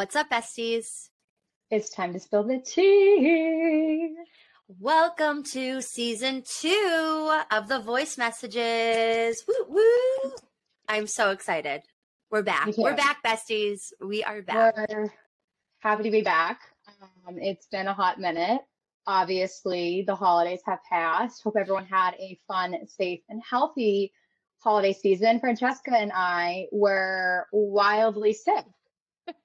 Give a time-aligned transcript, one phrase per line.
[0.00, 1.10] What's up, besties?
[1.70, 4.14] It's time to spill the tea.
[4.66, 9.44] Welcome to season two of the voice messages.
[9.46, 10.32] Woo woo!
[10.88, 11.82] I'm so excited.
[12.30, 12.70] We're back.
[12.78, 13.92] We're back, besties.
[14.00, 14.74] We are back.
[14.88, 15.12] We're
[15.80, 16.62] happy to be back.
[17.28, 18.62] Um, it's been a hot minute.
[19.06, 21.42] Obviously, the holidays have passed.
[21.42, 24.14] Hope everyone had a fun, safe, and healthy
[24.60, 25.40] holiday season.
[25.40, 28.64] Francesca and I were wildly sick.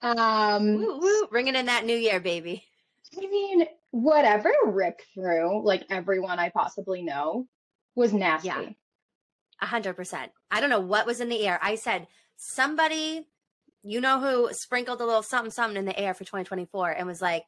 [0.02, 1.28] Um, Woo woo!
[1.28, 2.64] Bringing in that new year, baby.
[3.18, 7.48] I mean, whatever Rick threw, like everyone I possibly know,
[7.96, 8.48] was nasty.
[8.48, 8.70] Yeah.
[9.62, 10.32] A hundred percent.
[10.52, 11.60] I don't know what was in the air.
[11.62, 13.28] I said somebody,
[13.84, 17.22] you know who, sprinkled a little something something in the air for 2024 and was
[17.22, 17.46] like,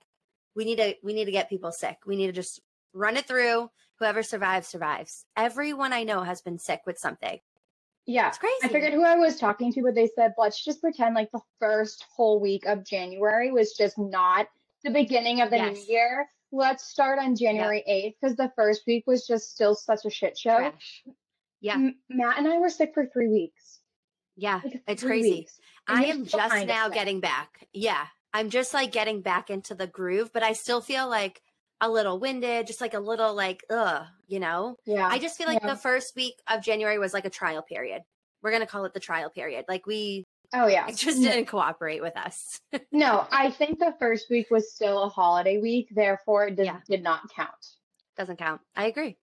[0.55, 1.97] we need to we need to get people sick.
[2.05, 2.61] We need to just
[2.93, 3.69] run it through.
[3.99, 5.25] Whoever survives survives.
[5.35, 7.39] Everyone I know has been sick with something.
[8.07, 8.29] Yeah.
[8.29, 8.55] It's crazy.
[8.63, 11.41] I forget who I was talking to, but they said, let's just pretend like the
[11.59, 14.47] first whole week of January was just not
[14.83, 16.27] the beginning of the new year.
[16.53, 20.37] Let's start on January 8th because the first week was just still such a shit
[20.37, 20.57] show.
[20.57, 21.03] Trash.
[21.59, 21.73] Yeah.
[21.73, 23.81] M- Matt and I were sick for three weeks.
[24.37, 24.61] Yeah.
[24.63, 25.31] Like, It's crazy.
[25.31, 25.59] weeks.
[25.87, 27.67] I am just now getting back.
[27.73, 28.05] Yeah.
[28.33, 31.41] I'm just like getting back into the groove, but I still feel like
[31.81, 34.77] a little winded, just like a little like, ugh, you know?
[34.85, 35.07] Yeah.
[35.07, 35.73] I just feel like Yeah.
[35.73, 38.01] the first week of January was like a trial period.
[38.41, 39.65] We're going to call it the trial period.
[39.67, 40.87] Like we oh, yeah.
[40.87, 42.59] it just didn't cooperate with us.
[42.91, 45.89] No, I think the first week was still a holiday week.
[45.91, 46.79] Therefore, it did, Yeah.
[46.89, 47.49] did not count.
[48.17, 48.61] Doesn't count.
[48.75, 49.17] I agree.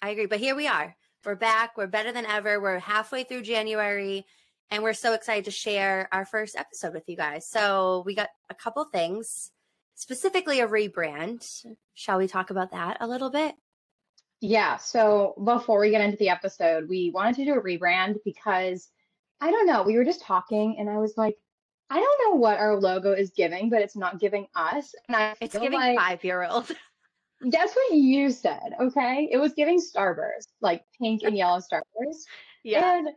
[0.00, 0.26] I agree.
[0.26, 0.96] But here we are.
[1.24, 1.76] We're back.
[1.76, 2.60] We're better than ever.
[2.60, 4.24] We're halfway through January
[4.70, 7.46] and we're so excited to share our first episode with you guys.
[7.46, 9.50] So we got a couple things,
[10.00, 11.46] specifically a rebrand.
[11.92, 13.54] Shall we talk about that a little bit?
[14.40, 14.78] Yeah.
[14.78, 18.88] So before we get into the episode, we wanted to do a rebrand because
[19.42, 19.82] I don't know.
[19.82, 21.36] We were just talking, and I was like,
[21.90, 24.94] I don't know what our logo is giving, but it's not giving us.
[25.08, 26.70] And I It's giving like five year old.
[27.42, 28.74] that's what you said.
[28.80, 32.22] Okay, it was giving Starburst, like pink and yellow Starburst.
[32.96, 33.08] And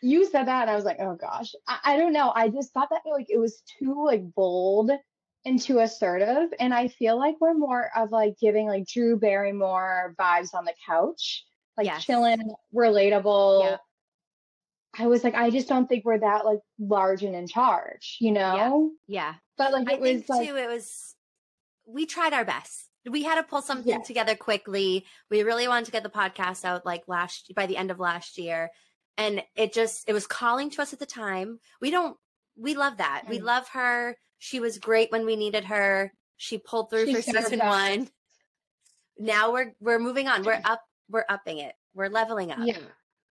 [0.00, 2.32] you said that, and I was like, oh gosh, I, I don't know.
[2.34, 4.90] I just thought that like it was too like bold
[5.44, 10.14] and too assertive, and I feel like we're more of like giving like Drew Barrymore
[10.18, 11.44] vibes on the couch,
[11.76, 12.04] like Yes.
[12.04, 13.64] chilling, relatable.
[13.64, 13.76] Yeah.
[14.98, 18.32] I was like, I just don't think we're that like large and in charge, you
[18.32, 18.90] know.
[19.06, 19.22] Yeah.
[19.22, 19.34] yeah.
[19.56, 21.14] But like I it was think like, too, it was,
[21.86, 22.86] we tried our best.
[23.08, 25.06] We had to pull something together quickly.
[25.30, 28.36] We really wanted to get the podcast out like last, by the end of last
[28.36, 28.70] year.
[29.16, 31.60] And it just, it was calling to us at the time.
[31.80, 32.16] We don't,
[32.56, 33.22] we love that.
[33.28, 33.44] We Mm.
[33.44, 34.16] love her.
[34.40, 36.12] She was great when we needed her.
[36.36, 38.08] She pulled through She for season one.
[39.18, 40.42] Now we're, we're moving on.
[40.44, 41.74] We're up, we're upping it.
[41.94, 42.58] We're leveling up.
[42.62, 42.78] yeah,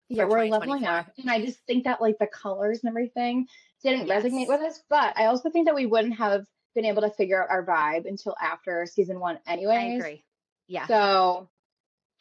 [0.08, 3.48] yeah, we're leveling up, and I just think that like the colors and everything
[3.84, 4.24] didn't Yes.
[4.24, 4.82] resonate with us.
[4.90, 8.08] But I also think that we wouldn't have been able to figure out our vibe
[8.08, 9.76] until after season one, anyway.
[9.76, 10.24] I agree.
[10.68, 10.88] Yeah.
[10.88, 11.50] So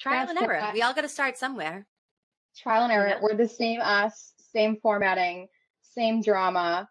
[0.00, 0.70] Trial and error.
[0.74, 1.86] We all got to start somewhere.
[2.56, 3.08] trial and error.
[3.08, 3.18] Yeah.
[3.22, 5.46] We're the same us, same formatting,
[5.82, 6.88] same drama,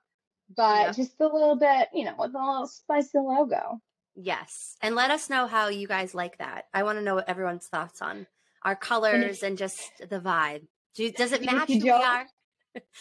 [0.56, 0.96] but Yep.
[0.96, 3.80] just a little bit, you know, with a little spicy logo.
[4.16, 4.76] Yes.
[4.82, 6.66] And let us know how you guys like that.
[6.74, 8.28] I want to know what everyone's thoughts on
[8.64, 10.68] our colors and just the vibe.
[10.96, 12.26] Do, does it match who we are?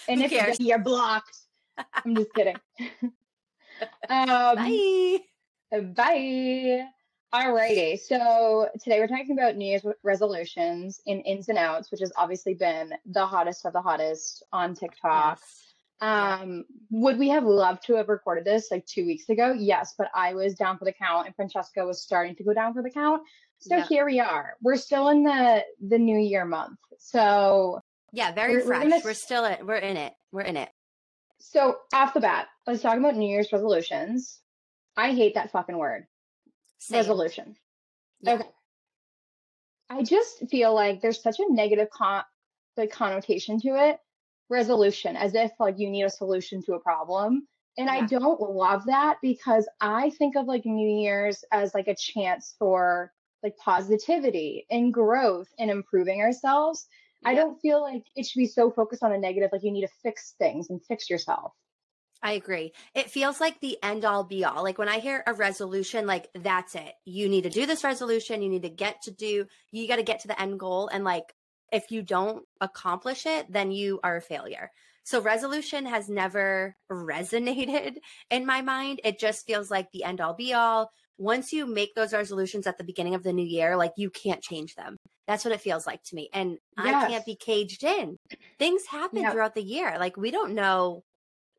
[0.09, 0.59] And Who if cares?
[0.61, 1.37] you're blocked.
[2.05, 2.57] I'm just kidding.
[4.09, 5.19] um, Bye.
[5.95, 6.87] Bye.
[7.33, 7.99] Alrighty.
[8.01, 12.55] So today we're talking about New Year's resolutions in ins and outs, which has obviously
[12.55, 15.39] been the hottest of the hottest on TikTok.
[15.41, 15.70] Yes.
[16.01, 19.53] Um, would we have loved to have recorded this like two weeks ago?
[19.57, 22.73] Yes, but I was down for the count and Francesca was starting to go down
[22.73, 23.23] for the count.
[23.59, 23.87] So Yeah.
[23.87, 24.57] here we are.
[24.63, 26.79] We're still in the the New Year month.
[26.99, 27.81] So
[28.13, 28.83] Yeah, very We're- we're fresh.
[28.83, 30.15] gonna We're still in, we're in it.
[30.33, 30.71] We're in it.
[31.39, 34.41] so off the bat, let's talk about New Year's resolutions.
[34.97, 36.07] I hate that fucking word.
[36.79, 36.97] Same.
[36.99, 37.57] Resolution.
[38.21, 38.35] Yeah.
[38.35, 38.49] Okay.
[39.91, 42.25] I just feel like there's such a negative con-
[42.77, 44.01] like connotation to it.
[44.51, 47.47] Resolution, as if like you need a solution to a problem.
[47.79, 51.95] And I don't love that because I think of like New Year's as like a
[51.95, 56.87] chance for like positivity and growth and improving ourselves.
[57.25, 59.83] I don't feel like it should be so focused on the negative, like you need
[59.83, 61.53] to fix things and fix yourself.
[62.23, 62.73] I agree.
[62.95, 64.63] It feels like the end all be all.
[64.63, 66.93] Like when I hear a resolution, like that's it.
[67.05, 68.43] You need to do this resolution.
[68.43, 70.89] You need to get to do, you got to get to the end goal.
[70.89, 71.33] And like,
[71.73, 74.71] if you don't accomplish it, then you are a failure.
[75.05, 77.97] So resolution has never resonated
[78.31, 79.01] in my mind.
[79.05, 80.91] It just feels like the end all be all.
[81.19, 84.43] Once you make those resolutions at the beginning of the new year, like you can't
[84.43, 84.97] change them.
[85.27, 86.29] That's what it feels like to me.
[86.33, 88.17] And I can't be caged in.
[88.59, 89.33] Things happen Yep.
[89.33, 89.97] throughout the year.
[89.99, 91.03] Like we don't know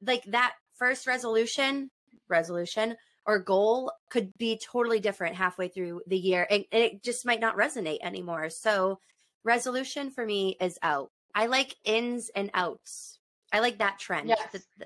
[0.02, 1.90] like that first resolution
[2.28, 7.26] resolution or goal could be totally different halfway through the year and, and it just
[7.26, 8.50] might not resonate anymore.
[8.50, 8.98] So
[9.44, 11.12] resolution for me is out.
[11.34, 13.20] I like ins and outs.
[13.52, 14.30] I like that trend.
[14.30, 14.40] Yes.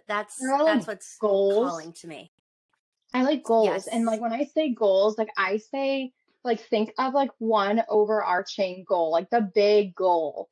[0.07, 1.69] that's that's what's goals.
[1.69, 2.31] calling to me.
[3.13, 3.67] I like goals.
[3.67, 3.87] Yes.
[3.87, 6.11] And like when I say goals, like I say
[6.43, 10.49] like think of like one overarching goal, like the big goal.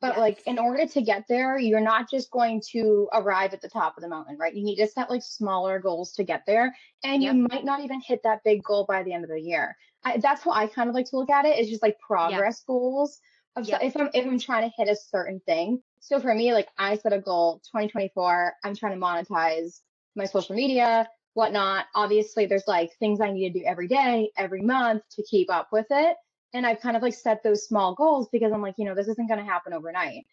[0.00, 0.18] But yes.
[0.18, 3.96] like in order to get there, you're not just going to arrive at the top
[3.96, 4.54] of the mountain, right?
[4.54, 6.76] You need to set like smaller goals to get there.
[7.02, 7.34] And yep.
[7.34, 9.76] you might not even hit that big goal by the end of the year.
[10.04, 11.58] I, that's how I kind of like to look at it.
[11.58, 12.66] Is just like progress yep.
[12.66, 13.20] goals
[13.56, 13.82] of yep.
[13.82, 15.82] if I'm if I'm trying to hit a certain thing.
[16.00, 18.54] So for me, like I set a goal 2024.
[18.64, 19.80] I'm trying to monetize
[20.14, 21.86] my social media, whatnot.
[21.94, 25.68] Obviously, there's like things I need to do every day, every month to keep up
[25.72, 26.16] with it
[26.56, 29.08] and I've kind of like set those small goals because I'm like, you know, this
[29.08, 30.24] isn't going to happen overnight.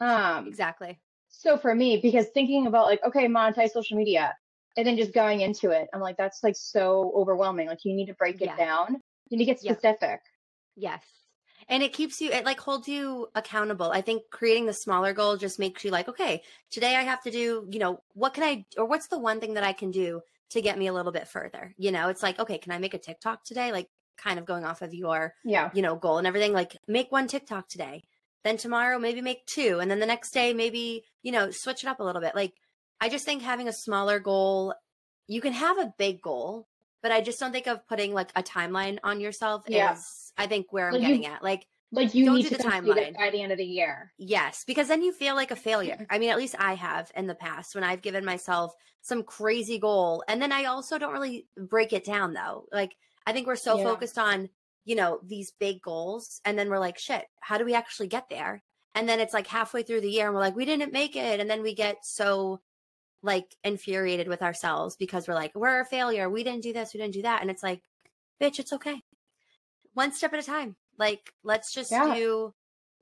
[0.00, 1.00] Um, exactly.
[1.28, 4.34] So for me, because thinking about like, okay, monetize social media
[4.76, 7.66] and then just going into it, I'm like, that's like so overwhelming.
[7.66, 8.56] Like you need to break it yeah.
[8.56, 9.00] down.
[9.28, 10.20] You need to get specific.
[10.76, 11.02] Yes.
[11.72, 13.90] And it keeps you, it like holds you accountable.
[13.90, 17.30] I think creating the smaller goal just makes you like, okay, today I have to
[17.30, 20.20] do, you know, what can I, or what's the one thing that I can do
[20.50, 21.74] to get me a little bit further?
[21.78, 23.72] You know, it's like, okay, can I make a TikTok today?
[23.72, 23.88] Like,
[24.18, 27.26] kind of going off of your yeah you know goal and everything like make one
[27.26, 28.04] tiktok today
[28.44, 31.88] then tomorrow maybe make two and then the next day maybe you know switch it
[31.88, 32.52] up a little bit like
[33.00, 34.74] i just think having a smaller goal
[35.26, 36.68] you can have a big goal
[37.02, 39.94] but i just don't think of putting like a timeline on yourself yeah.
[39.94, 42.56] is i think where i'm like getting you, at like like you don't need do
[42.56, 45.56] the timeline by the end of the year yes because then you feel like a
[45.56, 49.22] failure i mean at least i have in the past when i've given myself some
[49.22, 52.96] crazy goal and then i also don't really break it down though like
[53.26, 53.84] I think we're so yeah.
[53.84, 54.48] focused on,
[54.84, 56.40] you know, these big goals.
[56.44, 58.62] And then we're like, shit, how do we actually get there?
[58.94, 61.40] And then it's like halfway through the year and we're like, we didn't make it.
[61.40, 62.60] And then we get so
[63.22, 66.28] like infuriated with ourselves because we're like, we're a failure.
[66.28, 66.92] We didn't do this.
[66.92, 67.40] We didn't do that.
[67.40, 67.80] And it's like,
[68.40, 69.00] bitch, it's okay.
[69.94, 70.76] One step at a time.
[70.98, 72.14] Like, let's just yeah.
[72.14, 72.54] do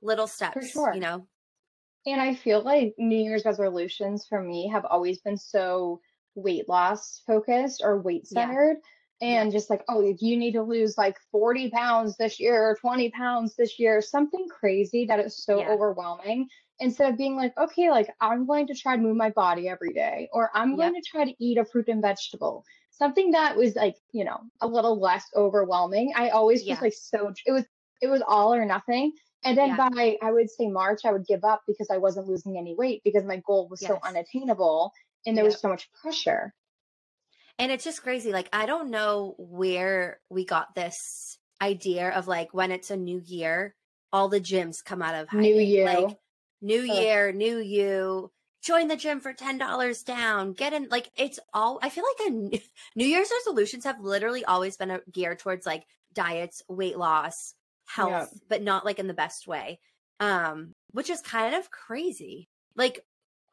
[0.02, 0.92] little steps, sure.
[0.94, 1.26] you know?
[2.06, 6.00] And I feel like New Year's resolutions for me have always been so
[6.34, 8.76] weight loss focused or weight centered.
[8.76, 8.88] Yeah
[9.22, 13.10] and just like, oh, you need to lose like 40 pounds this year or 20
[13.10, 15.68] pounds this year, something crazy that is so yeah.
[15.68, 16.48] overwhelming.
[16.78, 19.92] Instead of being like, okay, like I'm going to try to move my body every
[19.92, 22.64] day, or I'm going to try to eat a fruit and vegetable,
[23.00, 26.12] something that was like, you know, a little less overwhelming.
[26.14, 26.74] I always yeah.
[26.74, 27.64] was like so, it was,
[28.02, 29.12] it was all or nothing.
[29.42, 29.88] And then yeah.
[29.88, 33.00] by, I would say March, I would give up because I wasn't losing any weight
[33.04, 33.90] because my goal was yes.
[33.90, 34.92] so unattainable
[35.26, 36.52] and there was so much pressure.
[37.58, 38.32] And it's just crazy.
[38.32, 43.22] Like, I don't know where we got this idea of like when it's a new
[43.24, 43.74] year,
[44.12, 45.52] all the gyms come out of hiding.
[45.52, 45.86] New year.
[45.86, 46.16] Like,
[46.60, 48.30] new year, new you.
[48.62, 50.52] Join the gym for $10 down.
[50.52, 50.88] Get in.
[50.90, 52.62] Like, it's all, I feel like a,
[52.96, 57.54] New Year's resolutions have literally always been a, geared towards like diets, weight loss,
[57.86, 58.38] health, yeah.
[58.48, 59.80] but not like in the best way.
[60.18, 62.48] Um, which is kind of crazy.
[62.76, 63.04] Like,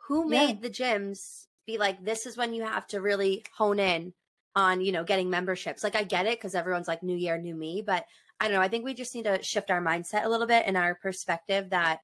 [0.07, 0.61] who made yeah.
[0.61, 4.13] the gyms be like, this is when you have to really hone in
[4.55, 5.83] on, you know, getting memberships.
[5.83, 8.05] Like I get it because everyone's like new year, new me, but
[8.39, 8.61] I don't know.
[8.61, 11.69] I think we just need to shift our mindset a little bit and our perspective
[11.69, 11.99] that,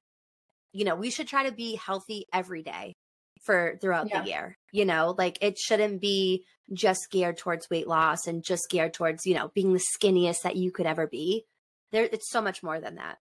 [0.74, 2.96] you know, we should try to be healthy every day
[3.42, 4.20] for throughout yeah.
[4.20, 4.58] the year.
[4.72, 9.24] You know, like it shouldn't be just geared towards weight loss and just geared towards,
[9.24, 11.46] you know, being the skinniest that you could ever be.
[11.92, 13.18] There it's so much more than that.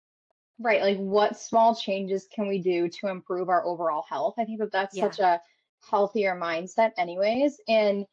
[0.60, 0.82] Right.
[0.82, 4.34] Like what small changes can we do to improve our overall health?
[4.38, 5.04] I think that that's yeah.
[5.04, 5.40] such a
[5.88, 8.04] healthier mindset anyways and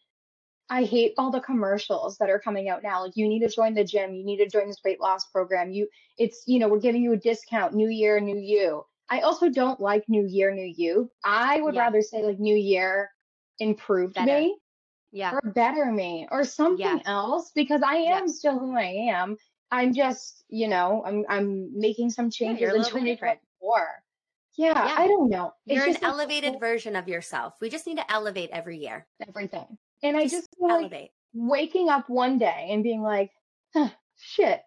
[0.70, 3.04] I hate all the commercials that are coming out now.
[3.04, 5.72] Like you need to join the gym, you need to join this weight loss program.
[5.72, 5.88] You
[6.18, 8.84] it's, you know, we're giving you a discount, new year, new you.
[9.10, 11.12] I also don't like new year, new you.
[11.24, 11.82] I would yeah.
[11.82, 13.10] rather say like new year
[13.60, 14.26] improved better.
[14.26, 14.58] me.
[15.12, 15.34] Yeah.
[15.34, 17.00] Or better me or something yeah.
[17.06, 18.34] else because I am yeah.
[18.34, 19.38] still who I am.
[19.72, 23.88] I'm just, you know, I'm I'm making some changes yeah, in 2024.
[24.58, 25.54] Yeah, yeah, I don't know.
[25.66, 27.54] It's You're an elevated like, version of yourself.
[27.60, 29.06] We just need to elevate every year.
[29.28, 29.78] Everything.
[30.04, 30.92] And I just, elevate.
[30.92, 33.32] Like waking up one day and being like,
[33.74, 34.62] huh, shit,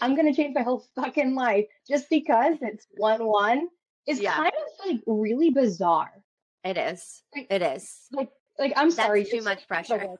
[0.00, 3.68] I'm gonna change my whole fucking life just because it's one one
[4.06, 4.34] is yeah.
[4.34, 6.22] kind of like really bizarre.
[6.62, 7.22] It is.
[7.34, 8.06] Like, it is.
[8.12, 9.24] Like like I'm That's sorry.
[9.24, 10.16] Too much pressure.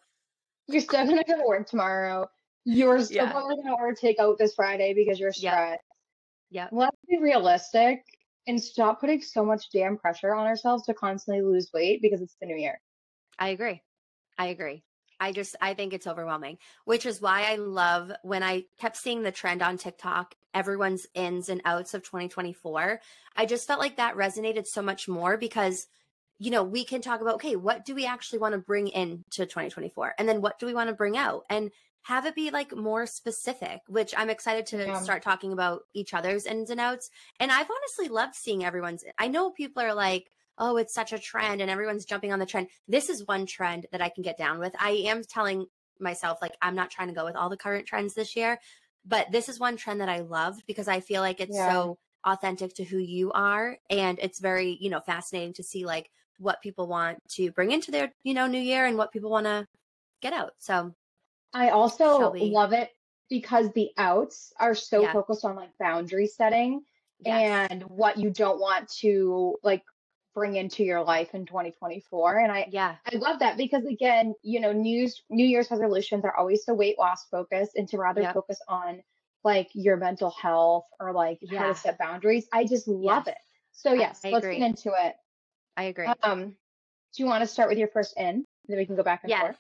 [0.69, 2.29] You're still gonna go to work tomorrow.
[2.65, 3.33] You're still yeah.
[3.33, 5.83] probably gonna order takeout this Friday because you're stressed.
[6.51, 6.69] Yeah.
[6.73, 8.05] Let's be realistic
[8.47, 12.37] and stop putting so much damn pressure on ourselves to constantly lose weight because it's
[12.41, 12.81] the new year.
[13.39, 13.83] I agree.
[14.39, 14.83] I agree.
[15.21, 19.23] I just I think it's overwhelming, which is why I love when I kept seeing
[19.23, 23.01] the trend on TikTok, everyone's ins and outs of 2024.
[23.37, 25.87] I just felt like that resonated so much more because
[26.39, 29.25] you know, we can talk about, okay, what do we actually want to bring in
[29.31, 30.15] to 2024?
[30.19, 31.45] And then what do we want to bring out?
[31.49, 31.71] And
[32.03, 35.01] have it be like more specific, which I'm excited to yeah.
[35.01, 37.11] start talking about each other's ins and outs.
[37.41, 39.05] And I've honestly loved seeing everyone's.
[39.19, 42.47] I know people are like, oh, it's such a trend and everyone's jumping on the
[42.47, 42.69] trend.
[42.89, 44.75] This is one trend that I can get down with.
[44.79, 45.67] I am telling
[45.99, 48.59] myself, like, I'm not trying to go with all the current trends this year,
[49.05, 51.71] but this is one trend that I love because I feel like it's yeah.
[51.71, 53.77] so authentic to who you are.
[53.91, 57.91] And it's very, you know, fascinating to see like what people want to bring into
[57.91, 59.67] their, you know, new year and what people want to
[60.23, 60.53] get out.
[60.59, 60.95] So
[61.53, 62.91] I also love it
[63.29, 65.13] because the outs are so yeah.
[65.13, 66.83] focused on like boundary setting
[67.21, 67.69] yes.
[67.71, 69.83] and what you don't want to like
[70.35, 74.61] bring into your life in 2024 and i yeah i love that because again you
[74.61, 78.35] know new new year's resolutions are always to weight loss focus and to rather yep.
[78.35, 79.01] focus on
[79.45, 81.61] like your mental health or like yeah.
[81.61, 83.37] how to set boundaries i just love yes.
[83.37, 83.41] it
[83.73, 84.59] so yes I, I let's agree.
[84.59, 85.15] get into it
[85.77, 88.97] i agree um do you want to start with your first in then we can
[88.97, 89.57] go back and forth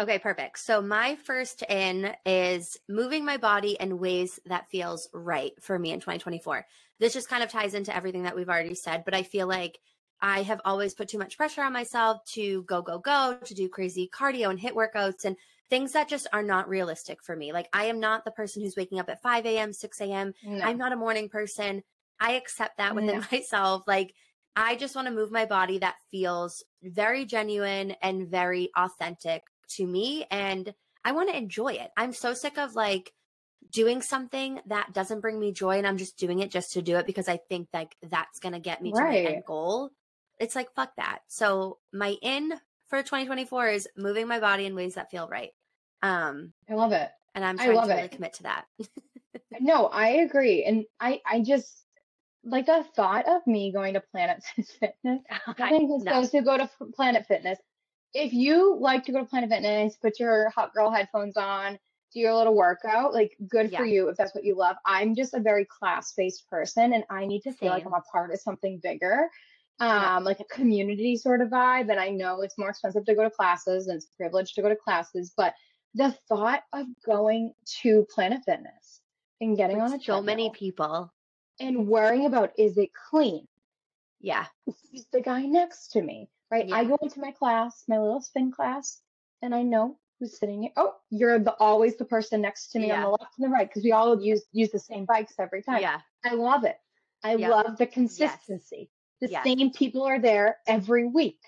[0.00, 0.58] Okay, perfect.
[0.58, 5.92] So my first in is moving my body in ways that feels right for me
[5.92, 6.66] in 2024.
[6.98, 9.78] This just kind of ties into everything that we've already said, but I feel like
[10.20, 13.68] I have always put too much pressure on myself to go, go, go, to do
[13.68, 15.36] crazy cardio and HIIT workouts and
[15.70, 17.52] things that just are not realistic for me.
[17.52, 20.34] Like, I am not the person who's waking up at 5 a.m., 6 a.m.
[20.44, 20.64] No.
[20.64, 21.82] I'm not a morning person.
[22.20, 23.24] I accept that within no.
[23.32, 23.82] myself.
[23.86, 24.14] Like,
[24.56, 29.86] I just want to move my body that feels very genuine and very authentic to
[29.86, 30.26] me.
[30.30, 30.72] And
[31.04, 31.90] I want to enjoy it.
[31.96, 33.12] I'm so sick of like,
[33.70, 36.96] doing something that doesn't bring me joy and I'm just doing it just to do
[36.96, 39.16] it because I think like that's going to get me right.
[39.16, 39.90] to my end goal
[40.38, 41.20] it's like fuck that.
[41.28, 42.52] So my in
[42.88, 45.50] for 2024 is moving my body in ways that feel right.
[46.02, 47.10] Um I love it.
[47.34, 48.66] And I'm trying to really commit to that.
[49.60, 50.64] no, I agree.
[50.64, 51.84] And I I just
[52.44, 54.42] like the thought of me going to Planet
[54.80, 54.92] Fitness.
[55.46, 57.58] I think it's supposed to go to Planet Fitness.
[58.12, 61.78] If you like to go to Planet Fitness, put your hot girl headphones on,
[62.12, 63.78] do your little workout, like good yeah.
[63.78, 64.76] for you if that's what you love.
[64.86, 67.70] I'm just a very class based person and I need to feel Same.
[67.70, 69.28] like I'm a part of something bigger
[69.80, 71.90] um, like a community sort of vibe.
[71.90, 74.62] And I know it's more expensive to go to classes and it's a privilege to
[74.62, 75.54] go to classes, but
[75.94, 77.52] the thought of going
[77.82, 79.00] to Planet Fitness
[79.40, 81.12] and getting on a so many people
[81.60, 83.46] and worrying about is it clean?
[84.20, 84.46] Yeah.
[84.66, 86.28] Who's the guy next to me?
[86.50, 86.68] Right.
[86.68, 86.76] Yeah.
[86.76, 89.00] I go into my class, my little spin class,
[89.42, 90.72] and I know who's sitting here.
[90.76, 92.96] Oh, you're the always the person next to me yeah.
[92.96, 95.62] on the left and the right because we all use use the same bikes every
[95.62, 95.82] time.
[95.82, 96.00] Yeah.
[96.24, 96.76] I love it.
[97.22, 98.90] I love the consistency.
[99.20, 99.44] The yes.
[99.44, 101.38] same people are there every week.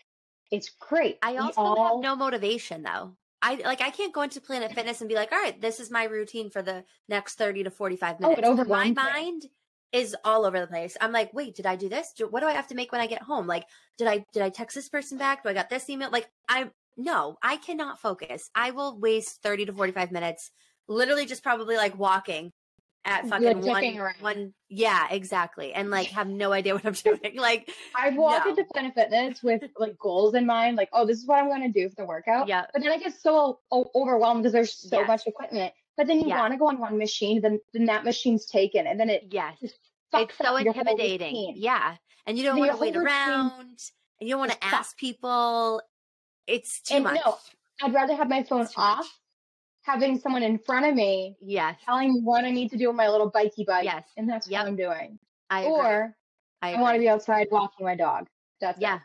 [0.51, 1.19] It's great.
[1.23, 1.95] I also all...
[1.95, 3.17] have no motivation though.
[3.43, 5.91] I like I can't go into Planet Fitness and be like, all right, this is
[5.91, 8.41] my routine for the next 30 to 45 minutes.
[8.45, 9.47] Oh, my mind
[9.93, 10.97] is all over the place.
[11.01, 12.13] I'm like, wait, did I do this?
[12.31, 13.47] what do I have to make when I get home?
[13.47, 13.67] Like,
[13.99, 15.43] did I did I text this person back?
[15.43, 16.11] Do I got this email?
[16.11, 18.51] Like, I no, I cannot focus.
[18.55, 20.51] I will waste 30 to 45 minutes
[20.89, 22.53] literally just probably like walking
[23.07, 27.37] at fucking one, one, yeah, exactly, and like have no idea what I'm doing.
[27.37, 28.51] Like I walk no.
[28.51, 31.73] into Planet Fitness with like goals in mind, like oh, this is what I'm going
[31.73, 32.49] to do for the workout.
[32.49, 35.73] Yeah, but then I get so overwhelmed because there's so much equipment.
[35.97, 36.41] But then you yeah.
[36.41, 39.57] want to go on one machine, then then that machine's taken, and then it yes,
[39.63, 39.75] it's
[40.43, 41.55] so intimidating.
[41.57, 41.95] Yeah,
[42.27, 43.53] and you don't want to wait around,
[44.21, 45.81] and you don't want to ask people.
[46.49, 47.21] It's too and much.
[47.25, 47.39] No,
[47.83, 49.09] I'd rather have my phone off
[49.87, 51.77] having someone in front of me yes.
[51.85, 54.05] telling me what i need to do with my little bikey bike yes.
[54.17, 54.63] and that's yep.
[54.63, 55.19] what i'm doing.
[55.49, 56.17] I or
[56.61, 58.27] i, I want to be outside walking my dog.
[58.61, 58.99] That's yeah.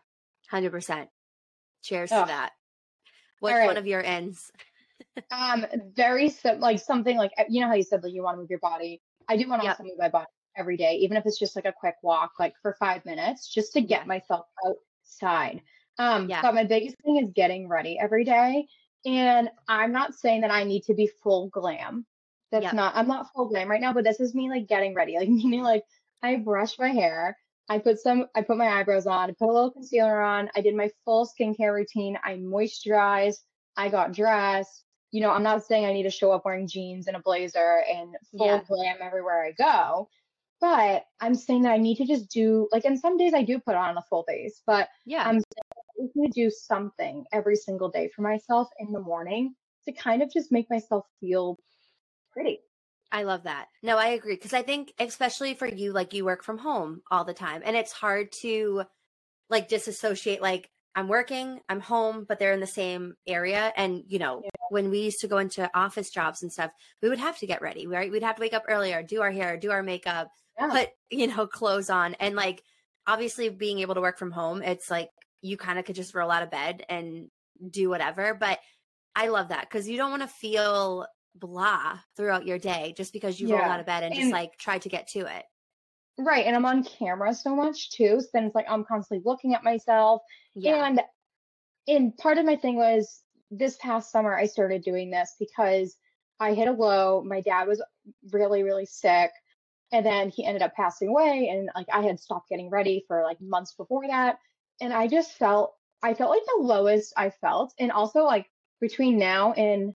[0.51, 0.71] It.
[0.71, 1.07] 100%
[1.83, 2.21] cheers oh.
[2.21, 2.51] to that.
[3.39, 3.67] What's right.
[3.67, 4.51] one of your ends?
[5.29, 8.41] Um very sim- like something like you know how you said like you want to
[8.41, 9.01] move your body?
[9.27, 9.77] I do want to yep.
[9.77, 12.53] also move my body every day even if it's just like a quick walk like
[12.61, 15.61] for five minutes just to get myself outside.
[15.97, 16.41] Um yeah.
[16.41, 18.67] but my biggest thing is getting ready every day
[19.05, 22.05] and I'm not saying that I need to be full glam.
[22.51, 22.73] That's yep.
[22.73, 25.17] not, I'm not full glam right now, but this is me like getting ready.
[25.17, 25.83] Like, meaning like
[26.21, 27.37] I brush my hair.
[27.69, 30.49] I put some, I put my eyebrows on, I put a little concealer on.
[30.55, 32.17] I did my full skincare routine.
[32.23, 33.37] I moisturized.
[33.77, 34.83] I got dressed.
[35.11, 37.83] You know, I'm not saying I need to show up wearing jeans and a blazer
[37.89, 38.61] and full yeah.
[38.67, 40.09] glam everywhere I go,
[40.61, 43.59] but I'm saying that I need to just do like, and some days I do
[43.59, 45.41] put on a full face, but yeah, I'm
[46.07, 49.53] to do something every single day for myself in the morning
[49.85, 51.57] to kind of just make myself feel
[52.31, 52.59] pretty.
[53.11, 53.67] I love that.
[53.83, 54.37] No, I agree.
[54.37, 57.75] Cause I think, especially for you, like you work from home all the time and
[57.75, 58.83] it's hard to
[59.49, 63.71] like disassociate, like, I'm working, I'm home, but they're in the same area.
[63.77, 64.49] And, you know, yeah.
[64.69, 67.61] when we used to go into office jobs and stuff, we would have to get
[67.61, 68.11] ready, right?
[68.11, 70.27] We'd have to wake up earlier, do our hair, do our makeup,
[70.59, 70.69] yeah.
[70.69, 72.15] put, you know, clothes on.
[72.15, 72.61] And like,
[73.07, 75.09] obviously being able to work from home, it's like
[75.41, 77.29] you kind of could just roll out of bed and
[77.69, 78.33] do whatever.
[78.33, 78.59] But
[79.15, 81.05] I love that because you don't want to feel
[81.35, 83.55] blah throughout your day just because you yeah.
[83.55, 85.43] rolled out of bed and, and just like tried to get to it.
[86.17, 86.45] Right.
[86.45, 88.19] And I'm on camera so much too.
[88.19, 90.21] So then it's like I'm constantly looking at myself.
[90.55, 90.85] Yeah.
[90.85, 91.01] And
[91.87, 95.95] and part of my thing was this past summer I started doing this because
[96.39, 97.23] I hit a low.
[97.23, 97.81] My dad was
[98.31, 99.31] really, really sick.
[99.91, 101.49] And then he ended up passing away.
[101.51, 104.37] And like I had stopped getting ready for like months before that.
[104.81, 107.73] And I just felt I felt like the lowest I felt.
[107.79, 108.47] And also like
[108.79, 109.93] between now and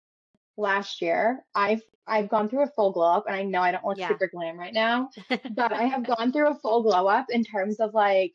[0.58, 3.84] last year, I've I've gone through a full glow up, and I know I don't
[3.84, 4.08] look yeah.
[4.08, 7.80] super glam right now, but I have gone through a full glow up in terms
[7.80, 8.34] of like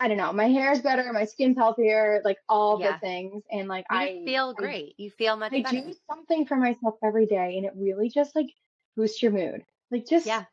[0.00, 2.92] I don't know, my hair is better, my skin's healthier, like all yeah.
[2.92, 4.94] the things, and like you I feel great.
[4.98, 5.52] I, you feel much.
[5.52, 5.80] I better.
[5.80, 8.50] do something for myself every day, and it really just like
[8.96, 9.64] boosts your mood.
[9.90, 10.44] Like just yeah.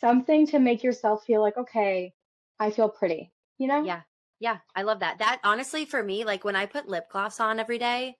[0.00, 2.12] something to make yourself feel like okay,
[2.58, 3.32] I feel pretty.
[3.58, 3.84] You know?
[3.84, 4.00] Yeah,
[4.42, 5.20] yeah, I love that.
[5.20, 8.16] That honestly, for me, like when I put lip gloss on every day,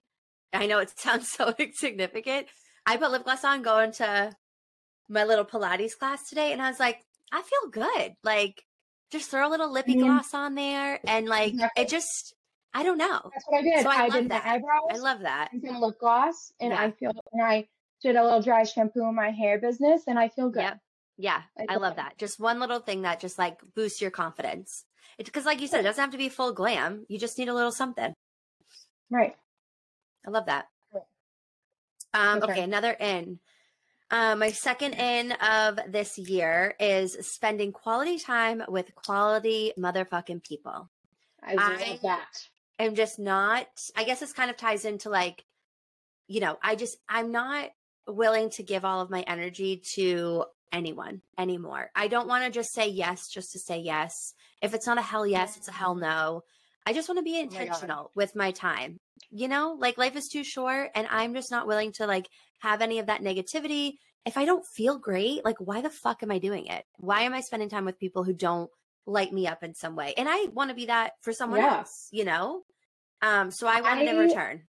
[0.53, 2.47] I know it sounds so insignificant.
[2.85, 4.31] I put lip gloss on going to
[5.09, 7.01] my little Pilates class today, and I was like,
[7.33, 8.13] I feel good.
[8.23, 8.63] Like,
[9.11, 10.05] just throw a little lippy mm-hmm.
[10.05, 11.83] gloss on there, and like, exactly.
[11.83, 12.33] it just,
[12.73, 13.19] I don't know.
[13.33, 13.83] That's what I did.
[13.83, 14.45] So I, I did that.
[14.45, 14.91] eyebrows.
[14.91, 15.49] I love that.
[15.51, 16.81] And some lip gloss, and yeah.
[16.81, 17.67] I feel, and I
[18.01, 20.61] did a little dry shampoo in my hair business, and I feel good.
[20.61, 20.79] Yep.
[21.17, 22.17] Yeah, I, I love that.
[22.17, 24.85] Just one little thing that just like boosts your confidence.
[25.17, 27.05] It's because, like you said, it doesn't have to be full glam.
[27.07, 28.13] You just need a little something.
[29.09, 29.35] Right.
[30.25, 30.67] I love that.
[32.13, 32.51] Um, okay.
[32.51, 33.39] okay, another in.
[34.11, 40.89] Uh, my second in of this year is spending quality time with quality motherfucking people.
[41.41, 42.47] I love I that.
[42.77, 45.43] am just not, I guess this kind of ties into like,
[46.27, 47.71] you know, I just, I'm not
[48.07, 51.89] willing to give all of my energy to anyone anymore.
[51.95, 54.33] I don't want to just say yes just to say yes.
[54.61, 56.41] If it's not a hell yes, it's a hell no.
[56.85, 58.99] I just want to be intentional oh my with my time.
[59.29, 62.27] You know, like life is too short and I'm just not willing to like
[62.59, 63.93] have any of that negativity.
[64.25, 66.83] If I don't feel great, like why the fuck am I doing it?
[66.97, 68.69] Why am I spending time with people who don't
[69.05, 70.13] light me up in some way?
[70.17, 71.77] And I want to be that for someone yeah.
[71.77, 72.63] else, you know?
[73.21, 74.63] Um so I want I, in return.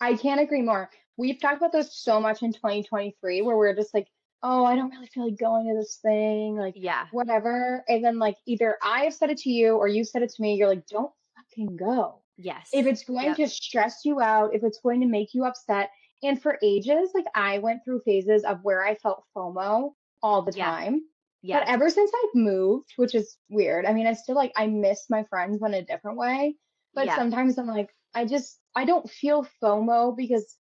[0.00, 0.90] I can't agree more.
[1.16, 4.08] We've talked about this so much in 2023 where we're just like
[4.42, 7.84] oh, I don't really feel like going to this thing, like, yeah, whatever.
[7.88, 10.42] And then, like, either I have said it to you or you said it to
[10.42, 10.54] me.
[10.54, 12.22] You're like, don't fucking go.
[12.36, 12.70] Yes.
[12.72, 13.36] If it's going yep.
[13.36, 15.90] to stress you out, if it's going to make you upset.
[16.24, 20.52] And for ages, like, I went through phases of where I felt FOMO all the
[20.56, 20.66] yeah.
[20.66, 21.02] time.
[21.42, 21.58] Yeah.
[21.58, 25.06] But ever since I've moved, which is weird, I mean, I still like, I miss
[25.10, 26.56] my friends in a different way.
[26.94, 27.16] But yeah.
[27.16, 30.56] sometimes I'm like, I just, I don't feel FOMO because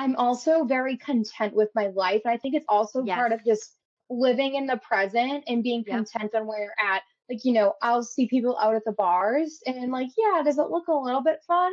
[0.00, 2.22] I'm also very content with my life.
[2.24, 3.16] And I think it's also yes.
[3.16, 3.76] part of just
[4.08, 5.96] living in the present and being yep.
[5.96, 7.02] content on where you're at.
[7.28, 10.70] Like, you know, I'll see people out at the bars and like, yeah, does it
[10.70, 11.72] look a little bit fun?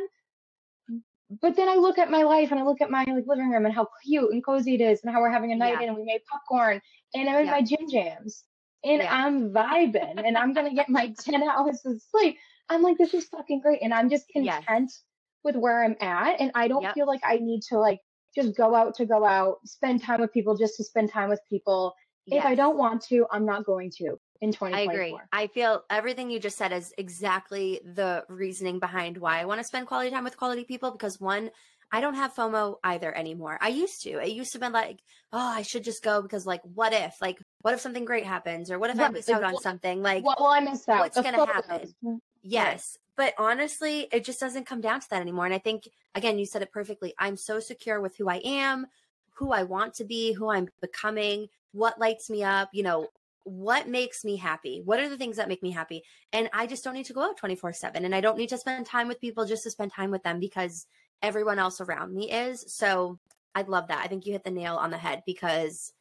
[1.40, 3.64] But then I look at my life and I look at my like living room
[3.64, 5.84] and how cute and cozy it is and how we're having a night yeah.
[5.84, 6.82] in and we made popcorn
[7.14, 8.44] and I'm in my gym jams
[8.84, 9.08] and yeah.
[9.10, 12.36] I'm vibing and I'm gonna get my 10 hours of sleep.
[12.68, 13.80] I'm like, this is fucking great.
[13.80, 15.02] And I'm just content yes.
[15.44, 16.40] with where I'm at.
[16.40, 16.92] And I don't yep.
[16.92, 18.00] feel like I need to like
[18.42, 21.40] just go out to go out, spend time with people just to spend time with
[21.48, 21.94] people.
[22.26, 22.40] Yes.
[22.40, 24.78] If I don't want to, I'm not going to in 2024.
[24.78, 25.18] I agree.
[25.32, 29.64] I feel everything you just said is exactly the reasoning behind why I want to
[29.64, 31.50] spend quality time with quality people because one,
[31.90, 33.56] I don't have FOMO either anymore.
[33.60, 34.18] I used to.
[34.22, 34.98] It used to be like,
[35.32, 37.14] oh, I should just go because like what if?
[37.20, 39.08] Like what if something great happens or what if right.
[39.08, 40.02] I miss out on something?
[40.02, 41.00] Like what will I miss out?
[41.00, 42.20] What's going to happen?
[42.48, 42.96] Yes.
[43.14, 45.44] But honestly, it just doesn't come down to that anymore.
[45.44, 47.12] And I think, again, you said it perfectly.
[47.18, 48.86] I'm so secure with who I am,
[49.34, 53.08] who I want to be, who I'm becoming, what lights me up, you know,
[53.44, 54.80] what makes me happy?
[54.84, 56.04] What are the things that make me happy?
[56.32, 58.04] And I just don't need to go out 24 7.
[58.04, 60.40] And I don't need to spend time with people just to spend time with them
[60.40, 60.86] because
[61.22, 62.64] everyone else around me is.
[62.68, 63.18] So
[63.54, 64.02] I love that.
[64.02, 65.92] I think you hit the nail on the head because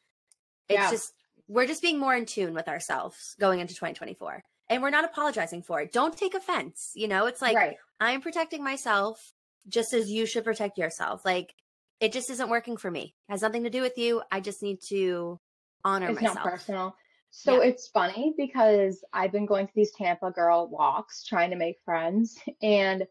[0.70, 0.92] it's yeah.
[0.92, 1.14] just,
[1.48, 5.64] we're just being more in tune with ourselves going into 2024 and we're not apologizing
[5.64, 5.92] for it.
[5.92, 6.92] Don't take offense.
[6.96, 7.78] You know, it's like right.
[8.00, 9.34] I'm protecting myself
[9.68, 11.26] just as you should protect yourself.
[11.26, 11.54] Like
[12.00, 13.16] it just isn't working for me.
[13.28, 14.22] It has nothing to do with you.
[14.32, 15.40] I just need to
[15.84, 16.38] honor it's myself.
[16.38, 16.96] It's not personal.
[17.30, 17.70] So yeah.
[17.70, 22.40] it's funny because I've been going to these Tampa girl walks trying to make friends
[22.62, 23.06] and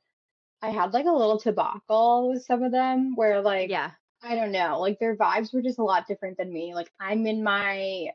[0.62, 3.90] I had like a little debacle with some of them where like yeah
[4.23, 7.27] I don't know like their vibes were just a lot different than me like I'm
[7.27, 8.09] in my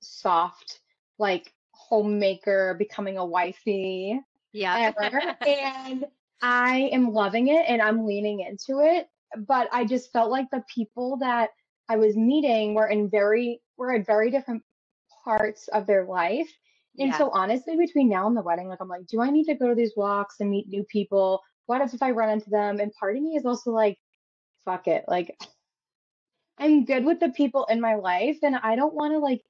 [0.00, 0.80] soft
[1.18, 1.52] like
[1.88, 4.20] homemaker, becoming a wifey.
[4.52, 4.92] Yeah.
[5.46, 6.04] and
[6.42, 9.08] I am loving it and I'm leaning into it.
[9.36, 11.50] But I just felt like the people that
[11.88, 14.62] I was meeting were in very were at very different
[15.24, 16.48] parts of their life.
[16.98, 17.18] And yeah.
[17.18, 19.68] so honestly, between now and the wedding, like I'm like, do I need to go
[19.68, 21.42] to these walks and meet new people?
[21.66, 22.80] What if I run into them?
[22.80, 23.98] And part of me is also like,
[24.64, 25.04] fuck it.
[25.06, 25.36] Like
[26.58, 29.42] I'm good with the people in my life and I don't want to like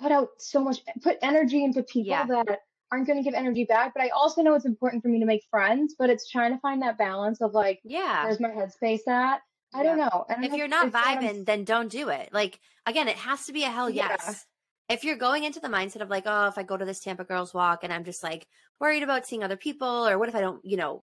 [0.00, 2.26] put out so much put energy into people yeah.
[2.26, 2.60] that
[2.92, 3.92] aren't going to give energy back.
[3.94, 6.58] But I also know it's important for me to make friends, but it's trying to
[6.60, 9.40] find that balance of like, yeah, where's my headspace at?
[9.72, 9.82] I yeah.
[9.82, 10.24] don't know.
[10.28, 12.30] And if you're not vibing, then don't do it.
[12.32, 14.20] Like again, it has to be a hell yes.
[14.26, 14.94] Yeah.
[14.94, 17.22] If you're going into the mindset of like, oh, if I go to this Tampa
[17.22, 18.48] Girls Walk and I'm just like
[18.80, 21.04] worried about seeing other people, or what if I don't, you know,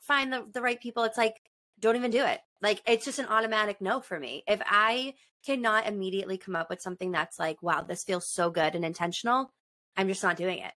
[0.00, 1.04] find the the right people?
[1.04, 1.40] It's like,
[1.80, 2.40] don't even do it.
[2.62, 4.44] Like it's just an automatic no for me.
[4.46, 5.14] If I
[5.44, 9.52] cannot immediately come up with something that's like, wow, this feels so good and intentional,
[9.96, 10.72] I'm just not doing it.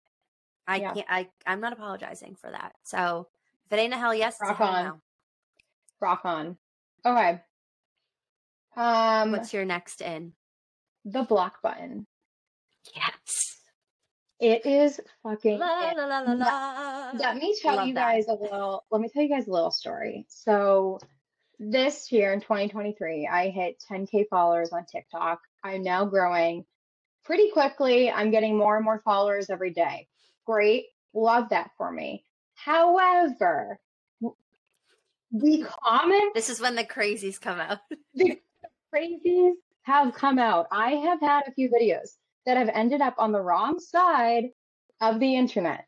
[0.66, 0.94] I yeah.
[0.94, 1.06] can't.
[1.08, 2.72] I I'm not apologizing for that.
[2.84, 3.28] So
[3.66, 4.84] if it ain't a hell yes, rock on.
[4.84, 5.00] No.
[6.00, 6.56] Rock on.
[7.04, 7.40] Okay.
[8.76, 10.32] Um, what's your next in?
[11.04, 12.06] The block button.
[12.94, 13.41] Yes.
[14.42, 15.60] It is fucking.
[15.60, 17.10] La, la, la, la, la.
[17.14, 18.32] Let me tell you guys that.
[18.32, 18.84] a little.
[18.90, 20.26] Let me tell you guys a little story.
[20.28, 20.98] So,
[21.60, 25.38] this year in 2023, I hit 10k followers on TikTok.
[25.62, 26.64] I'm now growing
[27.24, 28.10] pretty quickly.
[28.10, 30.08] I'm getting more and more followers every day.
[30.44, 30.86] Great.
[31.14, 32.24] Love that for me.
[32.56, 33.78] However,
[35.30, 36.34] the comment.
[36.34, 37.78] This is when the crazies come out.
[38.14, 38.40] the
[38.92, 39.52] crazies
[39.82, 40.66] have come out.
[40.72, 44.50] I have had a few videos that have ended up on the wrong side
[45.00, 45.86] of the internet.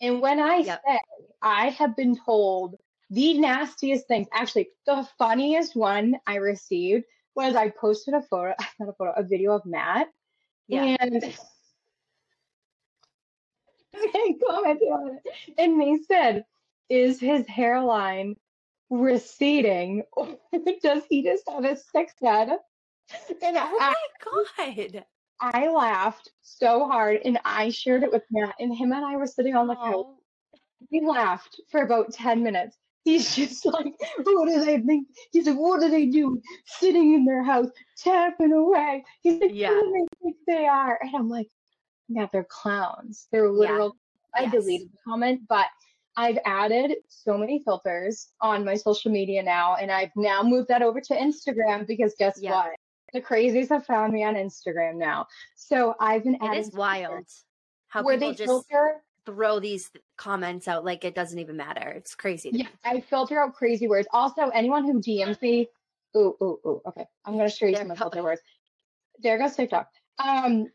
[0.00, 0.82] And when I yep.
[0.86, 0.98] say
[1.40, 2.76] I have been told
[3.10, 8.88] the nastiest things, actually, the funniest one I received was I posted a photo, not
[8.88, 10.08] a photo, a video of Matt.
[10.68, 10.96] Yeah.
[11.00, 11.12] And
[13.92, 15.54] and commented on it.
[15.58, 16.44] And they said,
[16.88, 18.36] Is his hairline
[18.90, 20.28] receding or
[20.82, 22.50] does he just have a six head?
[23.42, 25.04] And oh I, my God.
[25.42, 29.26] I laughed so hard and I shared it with Matt, and him and I were
[29.26, 30.06] sitting on the couch.
[30.92, 32.76] We laughed for about 10 minutes.
[33.04, 35.08] He's just like, what do they think?
[35.32, 36.40] He's like, what do they do?
[36.66, 37.66] Sitting in their house,
[37.98, 39.04] tapping away.
[39.22, 39.70] He's like, yeah.
[39.70, 40.96] who do they think they are?
[41.02, 41.48] And I'm like,
[42.08, 43.26] yeah, they're clowns.
[43.32, 43.96] They're literal.
[44.36, 44.42] Yeah.
[44.42, 44.52] I yes.
[44.52, 45.66] deleted the comment, but
[46.16, 50.82] I've added so many filters on my social media now, and I've now moved that
[50.82, 52.52] over to Instagram because guess yeah.
[52.52, 52.70] what?
[53.12, 55.26] The crazies have found me on Instagram now.
[55.54, 56.54] So I've been adding.
[56.54, 57.26] It is wild
[57.88, 61.88] how where they just filter throw these comments out like it doesn't even matter.
[61.90, 62.50] It's crazy.
[62.52, 62.70] Yeah, me.
[62.84, 64.08] I filter out crazy words.
[64.12, 65.68] Also, anyone who DMs me,
[66.16, 66.82] ooh, ooh, ooh.
[66.86, 68.40] Okay, I'm gonna show you there some filter words.
[69.22, 69.88] There goes TikTok.
[70.24, 70.68] Um,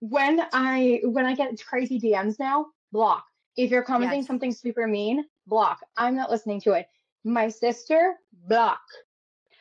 [0.00, 3.24] when I when I get crazy DMs now, block.
[3.56, 4.26] If you're commenting yes.
[4.26, 5.80] something super mean, block.
[5.96, 6.86] I'm not listening to it.
[7.24, 8.14] My sister,
[8.48, 8.80] block.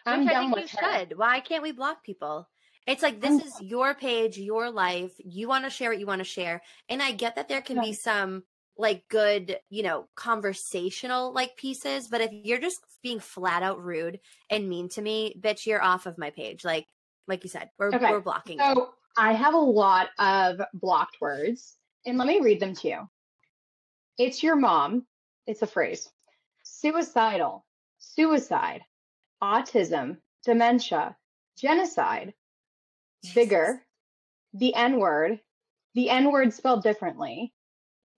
[0.06, 1.00] I'm Which done with you her.
[1.00, 1.18] should.
[1.18, 2.48] Why can't we block people?
[2.88, 5.12] It's like this I'm, is your page, your life.
[5.18, 6.62] You want to share what you want to share.
[6.88, 7.84] And I get that there can yeah.
[7.84, 8.44] be some
[8.78, 14.20] like good, you know, conversational like pieces, but if you're just being flat out rude
[14.50, 16.64] and mean to me, bitch, you're off of my page.
[16.64, 16.88] Like
[17.28, 18.10] like you said, we're okay.
[18.10, 18.58] we're blocking.
[18.58, 18.88] So you.
[19.18, 23.10] I have a lot of blocked words, and let me read them to you.
[24.18, 25.06] It's your mom.
[25.46, 26.10] It's a phrase.
[26.64, 27.66] Suicidal,
[27.98, 28.82] suicide,
[29.42, 31.16] autism, dementia,
[31.58, 32.34] genocide,
[33.34, 33.84] vigor,
[34.54, 35.40] the N word,
[35.96, 37.54] the N word spelled differently,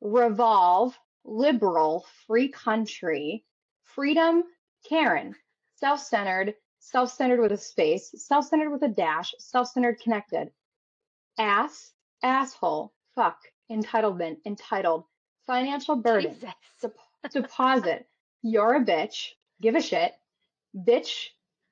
[0.02, 3.46] revolve, liberal, free country,
[3.84, 4.44] freedom,
[4.88, 5.36] Karen,
[5.76, 10.52] self centered, self centered with a space, self centered with a dash, self centered connected,
[11.38, 11.92] ass,
[12.24, 13.38] asshole, fuck,
[13.72, 15.06] entitlement, entitled,
[15.48, 16.38] financial burden,
[17.32, 18.08] deposit,
[18.42, 19.30] you're a bitch,
[19.62, 20.14] give a shit,
[20.76, 21.28] bitch,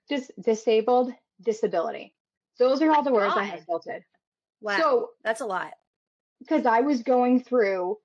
[0.08, 2.14] dis- disabled, disability.
[2.58, 4.04] Those are all the words I have filtered.
[4.62, 4.78] Wow.
[4.78, 5.72] So that's a lot.
[6.40, 7.98] Because I was going through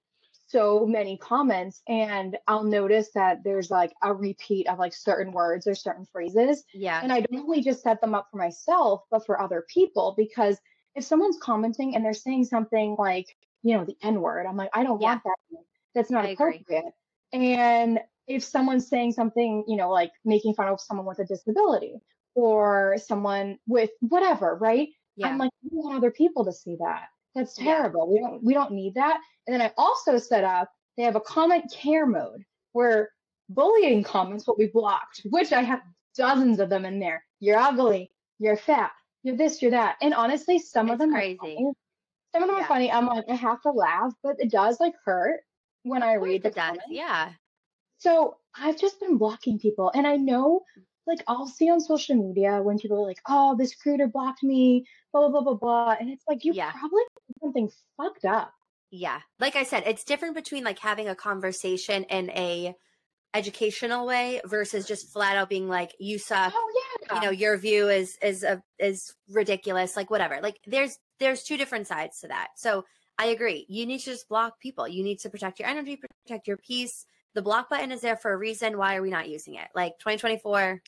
[0.47, 5.67] so many comments and I'll notice that there's like a repeat of like certain words
[5.67, 6.65] or certain phrases.
[6.73, 7.01] Yeah.
[7.03, 10.59] And I don't only just set them up for myself, but for other people because
[10.95, 14.71] if someone's commenting and they're saying something like, you know, the N word, I'm like,
[14.75, 15.09] I don't yeah.
[15.09, 15.59] want that.
[15.95, 16.85] That's not I appropriate.
[17.33, 17.47] Agree.
[17.57, 22.01] And if someone's saying something, you know, like making fun of someone with a disability
[22.35, 24.89] or someone with whatever, right?
[25.17, 25.29] Yeah.
[25.29, 27.09] I'm like, we want other people to see that.
[27.35, 28.09] That's terrible.
[28.09, 28.13] Yeah.
[28.13, 29.21] We don't we don't need that.
[29.47, 33.11] And then I also set up they have a comment care mode where
[33.49, 35.81] bullying comments will be blocked, which I have
[36.17, 37.25] dozens of them in there.
[37.41, 39.97] You're ugly, you're fat, you're this, you're that.
[40.01, 41.35] And honestly, some it's of them crazy.
[41.35, 41.73] Are funny.
[42.33, 42.65] Some of them yeah.
[42.65, 42.93] are funny.
[42.93, 45.41] I'm like, I have to laugh, but it does like hurt
[45.83, 46.85] when I read the comments.
[46.89, 47.31] Yeah.
[48.05, 50.61] So I've just been blocking people, and I know
[51.07, 54.87] like I'll see on social media when people are like, "Oh, this creator blocked me,"
[55.11, 56.71] blah blah blah blah blah, and it's like you yeah.
[56.73, 57.03] probably
[57.41, 58.53] something fucked up.
[58.91, 59.21] Yeah.
[59.41, 62.75] Like I said, it's different between like having a conversation in a
[63.33, 66.53] educational way versus just flat out being like you suck.
[66.55, 67.15] Oh yeah.
[67.15, 70.41] You know, your view is is a is ridiculous, like whatever.
[70.43, 72.49] Like there's there's two different sides to that.
[72.57, 72.85] So
[73.19, 73.65] I agree.
[73.71, 74.87] You need to just block people.
[74.87, 77.07] You need to protect your energy, protect your peace.
[77.35, 78.79] The block button is there for a reason.
[78.79, 79.69] Why are we not using it?
[79.75, 80.81] Like 2024,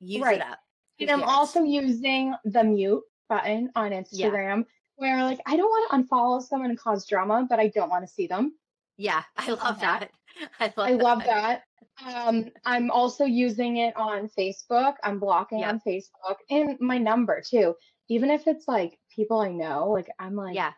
[0.00, 0.36] use right.
[0.36, 0.58] it up.
[1.00, 4.62] and I'm also using the mute button on Instagram yeah.
[4.96, 8.06] where like I don't want to unfollow someone and cause drama, but I don't want
[8.06, 8.54] to see them.
[8.96, 10.10] Yeah, I love that.
[10.60, 11.62] I love, I love that.
[12.04, 14.94] Um, I'm also using it on Facebook.
[15.04, 15.68] I'm blocking yep.
[15.68, 17.74] on Facebook and my number too.
[18.08, 20.72] Even if it's like people I know, like I'm like, yeah,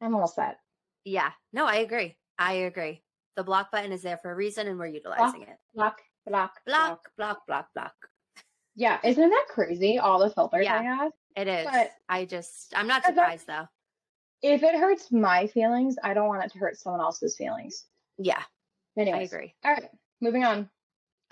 [0.00, 0.58] I'm all set.
[1.04, 2.16] Yeah, no, I agree.
[2.38, 3.03] I agree.
[3.36, 5.58] The block button is there for a reason and we're utilizing block, it.
[5.74, 7.94] Block, block, block, block, block, block.
[8.76, 9.98] Yeah, isn't that crazy?
[9.98, 11.12] All the filters yeah, I have.
[11.36, 11.66] It is.
[11.70, 13.66] But I just, I'm not surprised though.
[14.42, 17.86] If it hurts my feelings, I don't want it to hurt someone else's feelings.
[18.18, 18.42] Yeah.
[18.96, 19.54] Anyways, I agree.
[19.64, 19.88] All right,
[20.20, 20.68] moving on.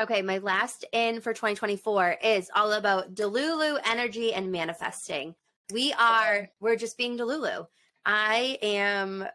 [0.01, 5.35] Okay, my last in for 2024 is all about Delulu energy and manifesting.
[5.73, 7.67] We are, we're just being Delulu.
[8.05, 9.27] I am,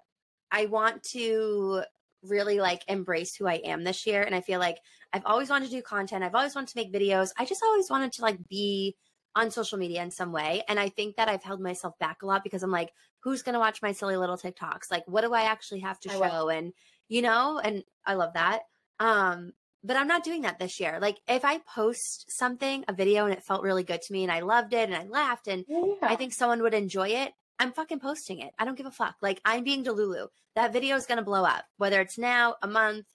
[0.51, 1.84] I want to
[2.23, 4.23] really like embrace who I am this year.
[4.23, 4.77] And I feel like
[5.13, 6.23] I've always wanted to do content.
[6.23, 7.30] I've always wanted to make videos.
[7.38, 8.95] I just always wanted to like be
[9.36, 10.63] on social media in some way.
[10.67, 13.53] And I think that I've held myself back a lot because I'm like, who's going
[13.53, 14.89] to watch my silly little TikToks?
[14.89, 16.49] Like, what do I actually have to show?
[16.49, 16.73] And,
[17.08, 18.62] you know, and I love that.
[18.99, 19.53] Um,
[19.84, 20.97] but I'm not doing that this year.
[20.99, 24.32] Like if I post something, a video, and it felt really good to me and
[24.32, 25.93] I loved it and I laughed and yeah.
[26.01, 28.54] I think someone would enjoy it, I'm fucking posting it.
[28.60, 29.15] I don't give a fuck.
[29.22, 30.28] Like I'm being Delulu.
[30.56, 33.06] That video is going to blow up, whether it's now, a month,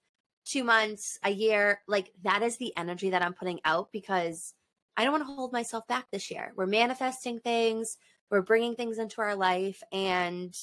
[0.45, 1.81] two months, a year.
[1.87, 4.55] Like that is the energy that I'm putting out because
[4.97, 6.53] I don't want to hold myself back this year.
[6.57, 7.97] We're manifesting things,
[8.31, 9.83] we're bringing things into our life.
[9.93, 10.57] And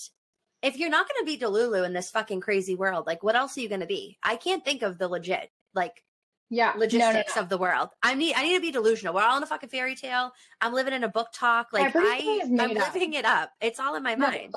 [0.62, 3.58] if you're not going to be Delulu in this fucking crazy world, like what else
[3.58, 4.18] are you going to be?
[4.22, 6.04] I can't think of the legit, like,
[6.50, 7.42] yeah logistics no, no, no.
[7.42, 7.90] of the world.
[8.02, 9.14] I need I need to be delusional.
[9.14, 10.32] We're all in a fucking fairy tale.
[10.62, 11.66] I'm living in a BookTok.
[11.72, 12.94] Like I I'm up.
[12.94, 13.52] living it up.
[13.62, 14.56] It's all in my mind.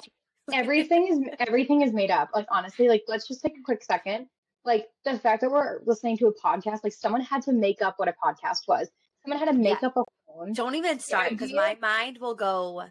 [0.52, 2.30] everything is everything is made up.
[2.34, 4.26] Like honestly, like let's just take a quick second.
[4.64, 7.94] Like the fact that we're listening to a podcast, like someone had to make up
[7.98, 8.88] what a podcast was.
[9.24, 9.88] Someone had to make yeah.
[9.88, 10.52] up a phone.
[10.52, 12.84] Don't even start because my mind will go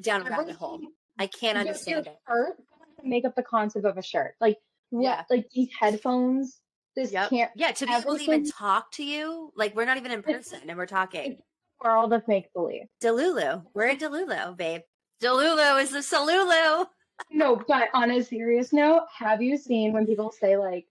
[0.00, 0.80] down a rabbit hole.
[1.18, 2.18] I can't understand it.
[2.26, 2.56] Shirt,
[3.02, 4.34] make up the concept of a shirt.
[4.40, 4.58] Like
[4.90, 5.02] what?
[5.02, 5.22] Yeah.
[5.28, 6.60] Like these headphones
[7.00, 7.30] this yep.
[7.30, 7.50] can't.
[7.54, 10.60] Yeah, to be able to even talk to you, like we're not even in person
[10.68, 11.38] and we're talking.
[11.82, 12.86] World of make believe.
[13.02, 14.82] Delulu, we're in Delulu, babe.
[15.22, 16.86] Delulu is the Solulu.
[17.30, 20.86] No, but on a serious note, have you seen when people say like,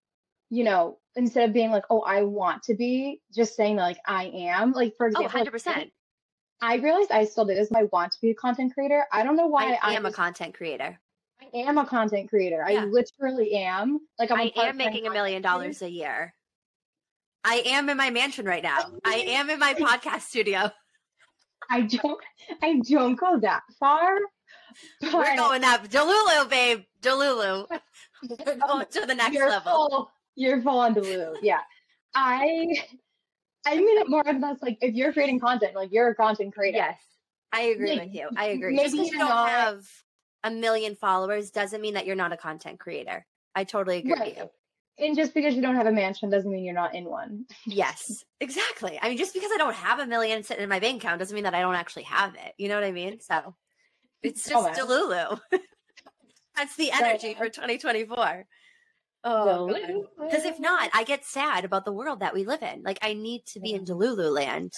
[0.50, 4.26] you know, instead of being like, "Oh, I want to be," just saying like, "I
[4.26, 5.91] am." Like for oh, example, 100 percent.
[6.62, 7.72] I realized I still do this.
[7.74, 9.06] I want to be a content creator.
[9.12, 11.00] I don't know why I am a content creator.
[11.54, 12.66] I am a content creator.
[12.68, 12.82] Yeah.
[12.82, 14.00] I literally am.
[14.18, 16.34] Like I'm I am making a million dollars a year.
[17.44, 18.80] I am in my mansion right now.
[19.06, 20.72] I am in my podcast studio.
[21.70, 22.20] I don't
[22.62, 24.18] I don't go that far.
[25.02, 25.88] We're going up.
[25.88, 26.84] Delulu, babe.
[27.02, 27.68] Delulu.
[27.70, 29.90] We're oh, going to the next you're level.
[29.90, 31.36] Full, you're full on Delulu.
[31.42, 31.60] Yeah.
[32.16, 32.68] I
[33.66, 36.54] I mean it more or less like if you're creating content, like you're a content
[36.54, 36.78] creator.
[36.78, 37.00] Yes.
[37.52, 38.30] I agree with you.
[38.36, 38.76] I agree.
[38.76, 39.84] Maybe you don't not, have
[40.43, 43.25] a million followers doesn't mean that you're not a content creator.
[43.56, 44.36] I totally agree right.
[44.36, 44.49] with you.
[45.06, 47.45] And just because you don't have a mansion doesn't mean you're not in one.
[47.65, 48.99] yes, exactly.
[49.02, 51.34] I mean, just because I don't have a million sitting in my bank account doesn't
[51.34, 52.54] mean that I don't actually have it.
[52.58, 53.19] You know what I mean?
[53.21, 53.56] So
[54.21, 55.60] it's oh, just oh, Delulu.
[56.56, 57.38] That's the energy right.
[57.38, 58.45] for 2024.
[59.23, 62.84] Oh, because if not, I get sad about the world that we live in.
[62.84, 64.71] Like, I need to be in Delulu land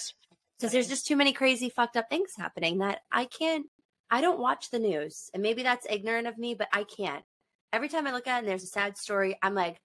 [0.58, 3.66] because there's just too many crazy, fucked up things happening that I can't
[4.12, 5.30] I don't watch the news.
[5.32, 7.24] And maybe that's ignorant of me, but I can't.
[7.72, 9.80] Every time I look at it and there's a sad story, I'm like,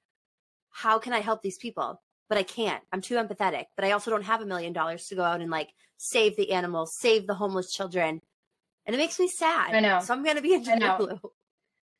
[0.69, 2.01] how can I help these people?
[2.27, 2.83] But I can't.
[2.91, 3.67] I'm too empathetic.
[3.77, 6.51] But I also don't have a million dollars to go out and like save the
[6.51, 8.19] animals, save the homeless children.
[8.85, 9.73] And it makes me sad.
[9.73, 10.01] I know.
[10.01, 11.19] So I'm gonna be in Honolulu.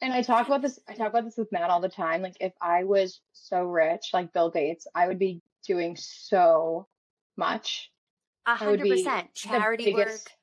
[0.02, 2.22] And I talk about this I talk about this with Matt all the time.
[2.22, 6.88] Like if I was so rich, like Bill Gates, I would be doing so
[7.38, 7.90] much.
[8.46, 9.34] A hundred percent.
[9.34, 10.37] Charity work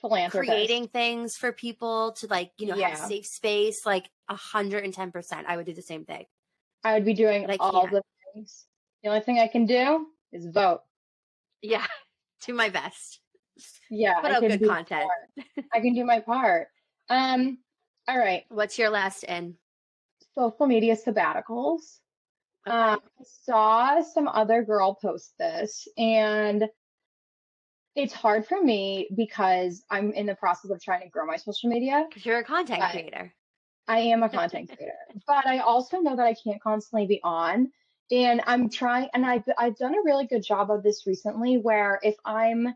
[0.00, 0.48] philanthropist.
[0.48, 2.90] creating things for people to like you know yeah.
[2.90, 6.24] have a safe space like 110% i would do the same thing.
[6.84, 8.02] I would be doing all the
[8.34, 8.66] things.
[9.02, 10.80] The only thing i can do is vote.
[11.62, 11.86] Yeah
[12.46, 13.20] do my best.
[13.90, 15.10] Yeah put out good content.
[15.72, 16.68] i can do my part.
[17.08, 17.58] Um
[18.06, 18.44] all right.
[18.48, 19.56] What's your last in
[20.38, 21.98] social media sabbaticals.
[22.66, 22.76] Okay.
[22.76, 26.64] um, I saw some other girl post this and
[27.94, 31.68] it's hard for me because I'm in the process of trying to grow my social
[31.68, 32.06] media.
[32.08, 33.34] Because you're a content creator.
[33.86, 34.92] I am a content creator,
[35.26, 37.70] but I also know that I can't constantly be on.
[38.10, 41.98] And I'm trying, and I've, I've done a really good job of this recently where
[42.02, 42.68] if I'm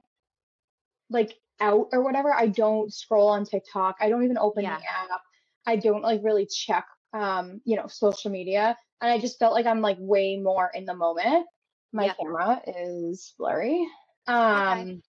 [1.09, 3.96] like out or whatever, I don't scroll on TikTok.
[4.01, 4.79] I don't even open yeah.
[4.79, 5.20] the app.
[5.66, 8.77] I don't like really check, um, you know, social media.
[9.01, 11.46] And I just felt like I'm like way more in the moment.
[11.92, 12.16] My yep.
[12.18, 13.87] camera is blurry.
[14.27, 15.01] Um, okay.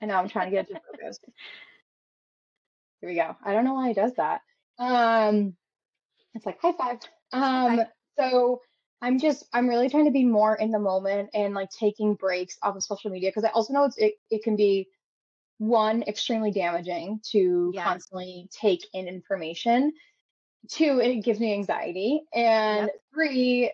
[0.00, 1.18] and now I'm trying to get it to focus.
[3.00, 3.36] Here we go.
[3.44, 4.42] I don't know why he does that.
[4.78, 5.54] Um,
[6.34, 6.98] it's like high five.
[7.32, 7.82] Um,
[8.18, 8.60] so
[9.02, 12.58] I'm just I'm really trying to be more in the moment and like taking breaks
[12.62, 14.88] off of social media because I also know it's it, it can be
[15.58, 17.84] one extremely damaging to yeah.
[17.84, 19.92] constantly take in information.
[20.70, 22.22] Two, it gives me anxiety.
[22.34, 22.90] And yep.
[23.14, 23.72] three,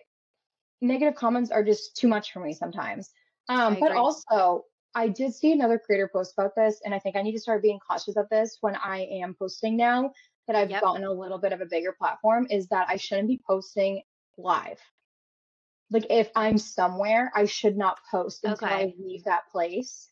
[0.81, 3.09] negative comments are just too much for me sometimes.
[3.49, 7.21] Um, but also I did see another creator post about this, and I think I
[7.21, 10.11] need to start being cautious of this when I am posting now
[10.47, 10.81] that I've yep.
[10.81, 14.01] gotten a little bit of a bigger platform is that I shouldn't be posting
[14.37, 14.79] live
[15.89, 18.75] like if I'm somewhere, I should not post until okay.
[18.75, 20.09] I leave that place.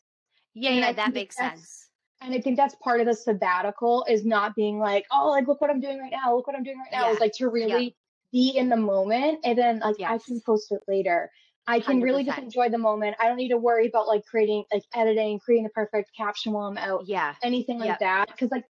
[0.54, 1.88] Yeah, and yeah, that makes sense.
[2.22, 5.60] And I think that's part of the sabbatical is not being like, oh, like look
[5.60, 7.08] what I'm doing right now, look what I'm doing right now.
[7.08, 7.12] Yeah.
[7.12, 7.90] Is like to really yeah.
[8.32, 10.10] be in the moment and then like yes.
[10.10, 11.30] I can post it later.
[11.66, 12.04] I can 100%.
[12.04, 13.16] really just enjoy the moment.
[13.20, 16.66] I don't need to worry about like creating, like editing, creating the perfect caption while
[16.66, 17.04] I'm out.
[17.06, 17.34] Yeah.
[17.42, 18.36] Anything like that.
[18.38, 18.64] Cause like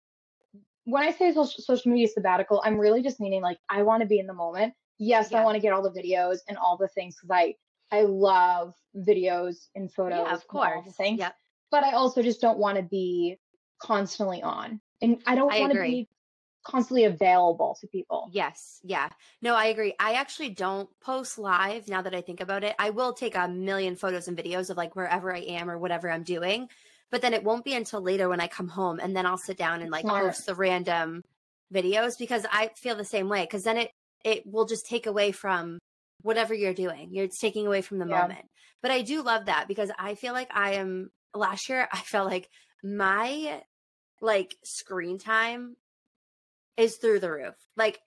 [0.86, 4.08] when I say social, social media sabbatical, I'm really just meaning like I want to
[4.08, 5.42] be in the moment yes, yeah.
[5.42, 7.56] I want to get all the videos and all the things because I
[7.92, 10.26] I love videos and photos.
[10.26, 10.72] Yeah, of course.
[10.76, 11.20] all the things.
[11.20, 11.36] Yep.
[11.72, 13.38] But I also just don't want to be
[13.80, 14.82] constantly on.
[15.02, 16.10] And I don't want to be
[16.66, 18.30] constantly available to people.
[18.32, 18.80] Yes.
[18.84, 19.10] Yeah.
[19.42, 19.94] No, I agree.
[20.00, 22.76] I actually don't post live now that I think about it.
[22.78, 26.10] I will take a million photos and videos of like wherever I am or whatever
[26.10, 26.68] I'm doing.
[27.12, 29.58] But then it won't be until later when I come home and then I'll sit
[29.58, 30.26] down and like Smart.
[30.26, 31.24] post the random
[31.74, 33.44] videos because I feel the same way.
[33.44, 33.92] Because then it
[34.24, 35.78] it will just take away from
[36.24, 37.10] whatever you're doing.
[37.12, 38.22] You're taking away from the yeah.
[38.22, 38.46] moment.
[38.82, 42.30] But I do love that because I feel like I am last year I felt
[42.30, 42.50] like
[42.84, 43.62] my
[44.20, 45.76] like screen time
[46.78, 47.56] is through the roof.
[47.78, 48.00] Like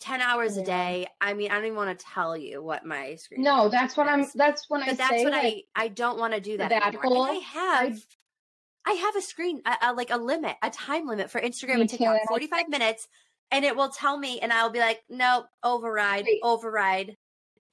[0.00, 0.62] 10 hours yeah.
[0.62, 1.08] a day.
[1.20, 4.06] I mean, I don't even want to tell you what my screen No, that's what
[4.06, 4.12] is.
[4.12, 7.28] I'm that's when but I that's what I I don't want to do that anymore.
[7.28, 7.98] I have
[8.86, 11.80] I, I have a screen a, a, like a limit, a time limit for Instagram
[11.80, 13.08] and TikTok, 45 minutes
[13.50, 16.40] and it will tell me, and I'll be like, nope, override, Wait.
[16.42, 17.16] override.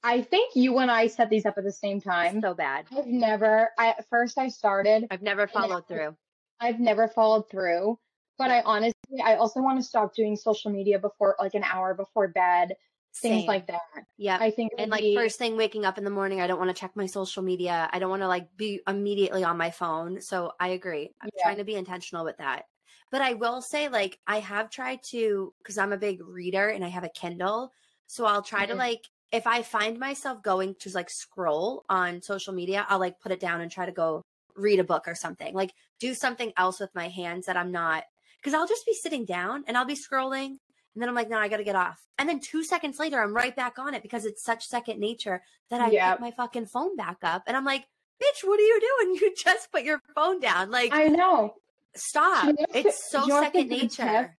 [0.02, 2.40] I think you and I set these up at the same time.
[2.40, 2.86] So bad.
[2.96, 3.70] I've never.
[3.78, 5.06] I at first I started.
[5.10, 6.16] I've never followed through.
[6.60, 7.98] I've never followed through.
[8.38, 11.92] But I honestly, I also want to stop doing social media before, like an hour
[11.92, 12.76] before bed,
[13.16, 13.46] things Same.
[13.46, 13.80] like that.
[14.16, 14.72] Yeah, I think.
[14.78, 15.16] And like be...
[15.16, 17.88] first thing, waking up in the morning, I don't want to check my social media.
[17.92, 20.20] I don't want to like be immediately on my phone.
[20.20, 21.12] So I agree.
[21.20, 21.42] I'm yeah.
[21.42, 22.66] trying to be intentional with that.
[23.10, 26.84] But I will say, like, I have tried to, because I'm a big reader and
[26.84, 27.72] I have a Kindle.
[28.06, 28.72] So I'll try mm-hmm.
[28.72, 33.20] to, like, if I find myself going to like scroll on social media, I'll like
[33.20, 34.22] put it down and try to go
[34.56, 35.54] read a book or something.
[35.54, 38.04] Like, do something else with my hands that I'm not,
[38.40, 40.56] because I'll just be sitting down and I'll be scrolling.
[40.94, 42.00] And then I'm like, no, I got to get off.
[42.18, 45.42] And then two seconds later, I'm right back on it because it's such second nature
[45.70, 46.14] that I yep.
[46.14, 47.44] pick my fucking phone back up.
[47.46, 47.84] And I'm like,
[48.22, 49.16] bitch, what are you doing?
[49.20, 50.70] You just put your phone down.
[50.70, 51.54] Like, I know.
[51.94, 52.54] Stop.
[52.74, 54.36] It's so second nature.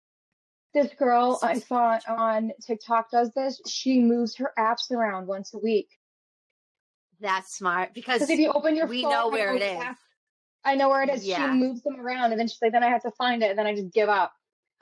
[0.74, 3.60] This girl I saw on TikTok does this.
[3.66, 5.88] She moves her apps around once a week.
[7.20, 9.96] That's smart because if you open your we phone, know where it is.
[10.64, 11.24] I know where it is.
[11.24, 11.50] Yeah.
[11.50, 13.58] She moves them around, and then she's like, "Then I have to find it," and
[13.58, 14.32] then I just give up.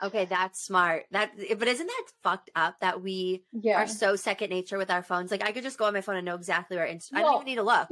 [0.01, 1.05] Okay, that's smart.
[1.11, 3.81] That, but isn't that fucked up that we yeah.
[3.81, 5.31] are so second nature with our phones?
[5.31, 6.85] Like, I could just go on my phone and know exactly where.
[6.85, 7.89] Inst- I don't even need to look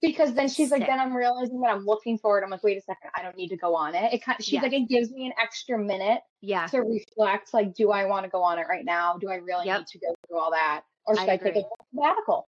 [0.00, 2.44] because then she's like, then I'm realizing that I'm looking for it.
[2.44, 4.12] I'm like, wait a second, I don't need to go on it.
[4.14, 7.52] It kind she's like, it gives me an extra minute, yeah, to reflect.
[7.52, 9.16] Like, do I want to go on it right now?
[9.18, 9.80] Do I really yep.
[9.80, 11.62] need to go through all that, or should I, I take a
[11.94, 12.48] sabbatical?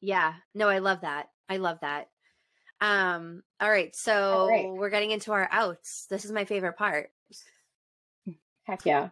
[0.00, 1.28] Yeah, no, I love that.
[1.48, 2.08] I love that.
[2.82, 4.68] Um, all right, so all right.
[4.68, 6.06] we're getting into our outs.
[6.10, 7.10] This is my favorite part.
[8.64, 9.08] Heck yeah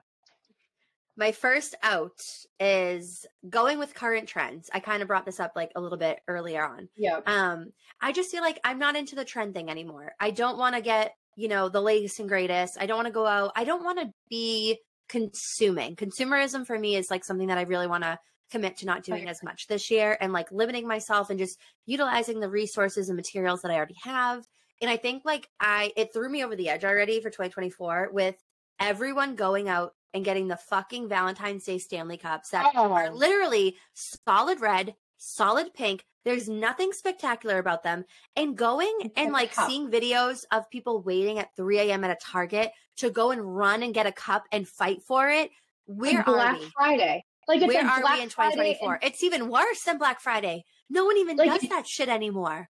[1.21, 2.19] my first out
[2.59, 4.71] is going with current trends.
[4.73, 6.89] I kind of brought this up like a little bit earlier on.
[6.97, 7.21] Yeah.
[7.27, 10.15] Um, I just feel like I'm not into the trend thing anymore.
[10.19, 12.79] I don't want to get, you know, the latest and greatest.
[12.81, 13.53] I don't want to go out.
[13.55, 14.79] I don't want to be
[15.11, 15.95] consuming.
[15.95, 18.19] Consumerism for me is like something that I really want to
[18.51, 22.41] commit to not doing as much this year and like limiting myself and just utilizing
[22.41, 24.47] the resources and materials that I already have.
[24.81, 28.37] And I think like I it threw me over the edge already for 2024 with
[28.79, 32.93] everyone going out and getting the fucking Valentine's Day Stanley Cups that oh.
[32.93, 36.05] are literally solid red, solid pink.
[36.25, 38.05] There's nothing spectacular about them.
[38.37, 39.69] And going it's and like cup.
[39.69, 42.05] seeing videos of people waiting at 3 a.m.
[42.05, 45.51] at a Target to go and run and get a cup and fight for it
[45.87, 46.61] Where like Black?
[46.77, 47.25] Friday.
[47.49, 48.89] Like it's Where are Black we in 2024?
[48.89, 50.65] Friday It's even worse than Black Friday.
[50.89, 52.69] No one even Like, does it- that shit anymore.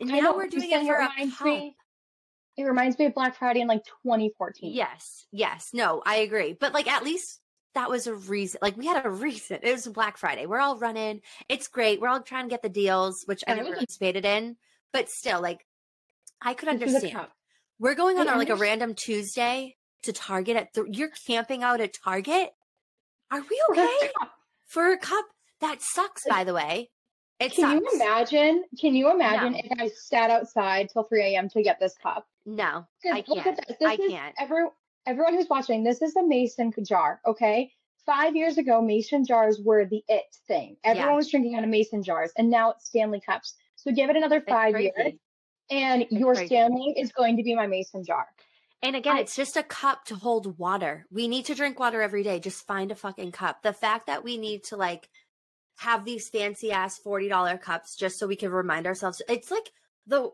[0.00, 1.76] And I now we're doing it for a reminds me-
[2.56, 4.72] It reminds me of Black Friday in like 2014.
[4.74, 5.70] Yes, yes.
[5.72, 6.52] No, I agree.
[6.52, 7.40] But like at least
[7.74, 8.58] that was a reason.
[8.62, 9.60] Like we had a reason.
[9.62, 10.46] It was Black Friday.
[10.46, 11.20] We're all running.
[11.48, 12.00] It's great.
[12.00, 14.56] We're all trying to get the deals, which I I never participated in.
[14.92, 15.64] But still, like
[16.40, 17.28] I could This is a understand.
[17.78, 21.62] We're going on I our, like a random Tuesday to Target at th- you're camping
[21.62, 22.50] out at Target.
[23.30, 24.10] Are we okay
[24.66, 25.24] for a cup?
[25.60, 26.90] That sucks, by the way.
[27.40, 27.92] It Can sucks.
[27.94, 28.64] you imagine?
[28.80, 29.58] Can you imagine No.
[29.64, 31.48] if I sat outside till 3 a.m.
[31.50, 32.26] to get this cup?
[32.46, 33.44] No, I can't.
[33.44, 33.58] this.
[33.68, 34.34] This I can't.
[34.38, 34.64] every,
[35.06, 35.84] everyone who's watching.
[35.84, 37.20] This is a mason jar.
[37.26, 37.70] Okay,
[38.06, 40.76] five years ago, mason jars were the it thing.
[40.84, 41.16] Everyone Yeah.
[41.16, 43.54] was drinking out of mason jars, and now it's Stanley cups.
[43.76, 45.12] So give it another five years,
[45.70, 46.46] and your crazy.
[46.46, 48.26] Stanley is going to be my mason jar.
[48.82, 51.06] And again, I- it's just a cup to hold water.
[51.10, 52.38] We need to drink water every day.
[52.40, 53.62] Just find a fucking cup.
[53.62, 55.08] The fact that we need to like
[55.78, 59.22] have these fancy ass $40 cups just so we can remind ourselves.
[59.28, 59.70] It's like
[60.06, 60.30] the,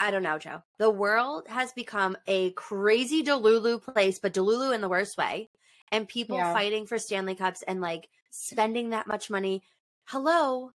[0.00, 0.62] I don't know, Joe.
[0.78, 5.50] The world has become a crazy Delulu place, but Delulu in the worst way.
[5.92, 6.52] And people Yeah.
[6.52, 9.62] fighting for Stanley Cups and like spending that much money.
[10.06, 10.72] Hello.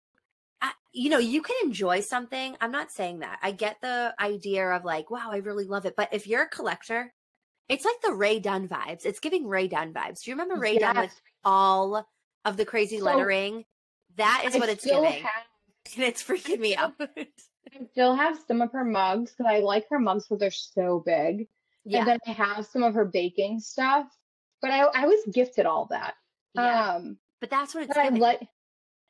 [0.61, 2.55] I, you know, you can enjoy something.
[2.61, 3.39] I'm not saying that.
[3.41, 5.95] I get the idea of like, wow, I really love it.
[5.95, 7.13] But if you're a collector,
[7.69, 9.05] it's like the Rae Dunn vibes.
[9.05, 10.23] It's giving Rae Dunn vibes.
[10.23, 12.07] Do you remember Rae Dunn with all
[12.45, 13.65] of the crazy So, lettering?
[14.15, 15.03] That is I what it's giving.
[15.11, 15.45] have-
[15.95, 16.93] and it's freaking me out.
[16.99, 17.27] I
[17.91, 21.47] still have some of her mugs because I like her mugs because they're so big.
[21.85, 21.99] yeah.
[21.99, 24.07] And then I have some of her baking stuff.
[24.61, 26.15] But I, I was gifted all that.
[26.55, 26.95] yeah.
[26.95, 28.21] Um, but that's what it's but I giving.
[28.21, 28.47] like,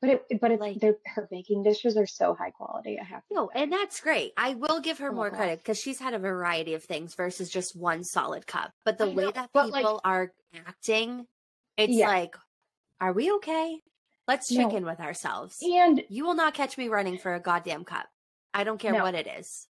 [0.02, 3.00] but it, but it's Like- her baking dishes are so high quality.
[3.00, 3.34] I have to.
[3.34, 3.64] No, say.
[3.64, 4.34] and that's great.
[4.38, 7.50] I will give her Oh, more credit because she's had a variety of things versus
[7.50, 8.72] just one solid cup.
[8.86, 10.34] But the I way know, that but, like- people are
[10.66, 11.26] acting,
[11.78, 12.08] it's Yeah.
[12.08, 12.36] like,
[13.02, 13.82] are we okay?
[14.28, 14.78] Let's check No.
[14.78, 15.58] in with ourselves.
[15.64, 18.08] and You will not catch me running for a goddamn cup.
[18.54, 19.04] I don't care No.
[19.04, 19.68] what it is.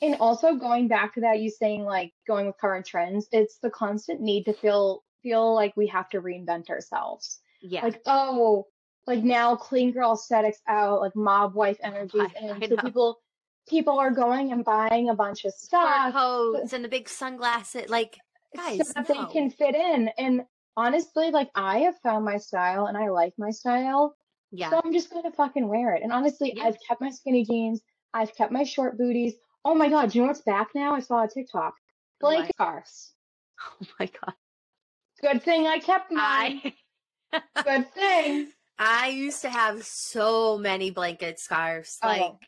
[0.00, 3.26] and also going back to that, you saying like going with current trends.
[3.32, 7.40] It's the constant need to feel feel like we have to reinvent ourselves.
[7.60, 7.82] Yeah.
[7.82, 8.68] Like oh,
[9.08, 13.18] like now clean girl aesthetics out, like mob wife energies, and so people
[13.68, 16.12] people are going and buying a bunch of stuff.
[16.12, 17.88] coats and the big sunglasses.
[17.88, 18.18] Like,
[18.54, 19.26] guys, so that no.
[19.26, 20.10] they can fit in.
[20.18, 20.42] And
[20.76, 24.14] honestly, like I have found my style and I like my style.
[24.52, 24.70] yeah.
[24.70, 26.02] So I'm just gonna fucking wear it.
[26.02, 26.64] And honestly, Yeah.
[26.64, 27.80] I've kept my skinny jeans,
[28.14, 29.34] I've kept my short booties.
[29.64, 30.94] Oh my god, do you know what's back now?
[30.94, 31.74] I saw a TikTok.
[32.20, 33.12] Blanket scarves.
[33.82, 34.34] oh my God.
[35.20, 36.72] Good thing I kept mine.
[37.32, 37.42] I.
[37.64, 38.48] Good thing.
[38.78, 41.98] I used to have so many blanket scarves.
[42.02, 42.38] Oh, like, oh,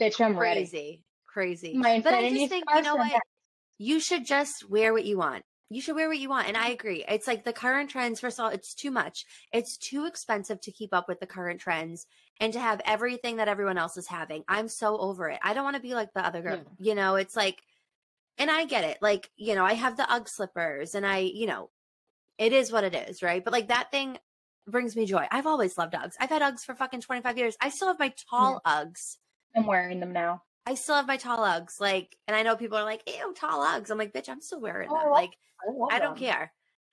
[0.00, 0.60] bitch, I'm ready.
[0.60, 1.74] crazy, crazy.
[1.76, 3.20] My but I just think you know what?
[3.78, 5.42] You should just wear what you want.
[5.70, 6.72] You should wear what you want, and I mm-hmm.
[6.72, 7.04] agree.
[7.08, 8.20] It's like the current trends.
[8.20, 9.24] First of all, it's too much.
[9.52, 12.06] It's too expensive to keep up with the current trends
[12.40, 14.42] and to have everything that everyone else is having.
[14.48, 15.38] I'm so over it.
[15.42, 16.56] I don't want to be like the other girl.
[16.56, 16.90] Yeah.
[16.90, 17.62] You know, it's like,
[18.36, 18.98] and I get it.
[19.00, 21.70] Like, you know, I have the UGG slippers, and I, you know,
[22.36, 23.44] it is what it is, right?
[23.44, 24.18] But like that thing
[24.68, 25.26] brings me joy.
[25.30, 26.14] I've always loved Uggs.
[26.20, 27.56] I've had Uggs for fucking 25 years.
[27.60, 29.16] I still have my tall Uggs.
[29.56, 30.42] I'm wearing them now.
[30.66, 31.80] I still have my tall Uggs.
[31.80, 33.90] Like, and I know people are like, ew, tall Uggs.
[33.90, 35.10] I'm like, bitch, I'm still wearing Oh, I them.
[35.10, 35.32] love Like,
[35.92, 36.24] I, I don't them.
[36.24, 36.52] care.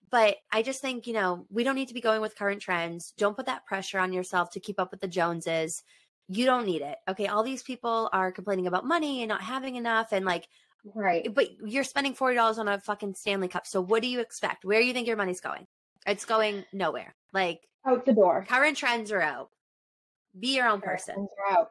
[0.10, 3.14] But I just think, you know, we don't need to be going with current trends.
[3.18, 5.84] Don't put that pressure on yourself to keep up with the Joneses.
[6.30, 6.98] You don't need it.
[7.10, 7.28] Okay.
[7.28, 10.14] All these people are complaining about money and not having enough.
[10.14, 10.48] And like,
[10.96, 11.34] Right.
[11.34, 13.68] but you're spending $40 on a fucking Stanley Cup.
[13.68, 14.64] So what do you expect?
[14.64, 15.68] Where do you think your money's going?
[16.08, 17.14] It's going nowhere.
[17.34, 18.46] Like, Out the door.
[18.50, 19.50] current trends are out.
[20.40, 21.16] Be your own person.
[21.16, 21.70] Curtains are out.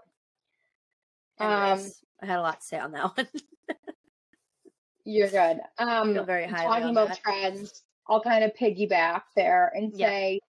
[1.41, 3.29] Anyways, Um, I had a lot to say on that one.
[5.05, 5.61] You're good.
[5.79, 7.21] Um, feel very highly talking about that.
[7.21, 10.07] trends, I'll kind of piggyback there and Yeah.
[10.09, 10.41] say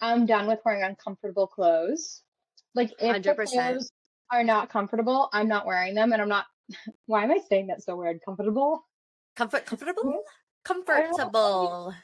[0.00, 2.22] I'm done with wearing uncomfortable clothes.
[2.74, 3.52] Like if the 100%.
[3.52, 3.90] clothes
[4.30, 6.46] are not comfortable, I'm not wearing them, and I'm not.
[7.06, 8.20] Why am I saying that so weird?
[8.24, 8.86] Comfortable?
[9.36, 10.22] Comfort, comfortable,
[10.64, 11.94] comfortable.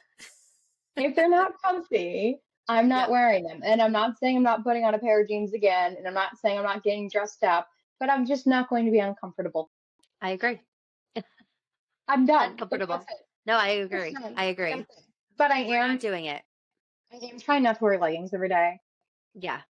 [0.96, 3.12] If they're not comfy, I'm not Yeah.
[3.12, 3.60] wearing them.
[3.64, 6.14] And I'm not saying I'm not putting on a pair of jeans again, and I'm
[6.14, 7.68] not saying I'm not getting dressed up,
[8.00, 9.70] but I'm just not going to be uncomfortable.
[10.20, 10.60] I agree.
[12.08, 12.52] I'm done.
[12.52, 13.04] Uncomfortable.
[13.46, 14.16] No, I agree.
[14.36, 14.86] I agree.
[15.36, 16.42] But I We're am, doing it.
[17.12, 18.80] I am trying not to wear leggings every day.
[19.34, 19.60] Yeah,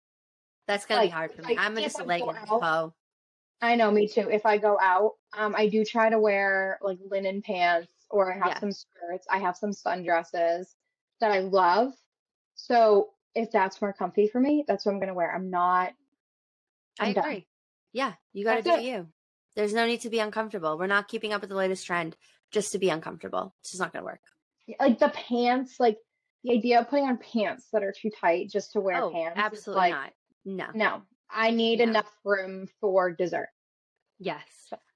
[0.67, 1.49] that's gonna be hard for me.
[1.55, 2.93] like, I'm just a I leggings out-
[3.61, 4.29] I know, me too.
[4.29, 8.37] If I go out, um, I do try to wear like linen pants or I
[8.37, 8.59] have Yeah.
[8.59, 9.25] some skirts.
[9.29, 10.75] I have some sundresses
[11.21, 11.93] that I love.
[12.55, 15.33] So if that's more comfy for me, that's what I'm gonna wear.
[15.33, 15.93] I'm not.
[16.99, 17.23] I I'm done.
[17.23, 17.47] agree.
[17.93, 18.83] Yeah, you got to do it.
[18.83, 19.07] you.
[19.55, 20.77] There's no need to be uncomfortable.
[20.77, 22.15] We're not keeping up with the latest trend
[22.51, 23.55] just to be uncomfortable.
[23.61, 24.21] It's just not gonna work.
[24.79, 25.97] Like the pants, like
[26.43, 29.37] the idea of putting on pants that are too tight just to wear oh, pants.
[29.37, 30.13] Absolutely like, not.
[30.45, 30.67] No.
[30.73, 31.01] No.
[31.29, 31.85] I need No.
[31.85, 33.49] enough room for dessert.
[34.19, 34.43] Yes.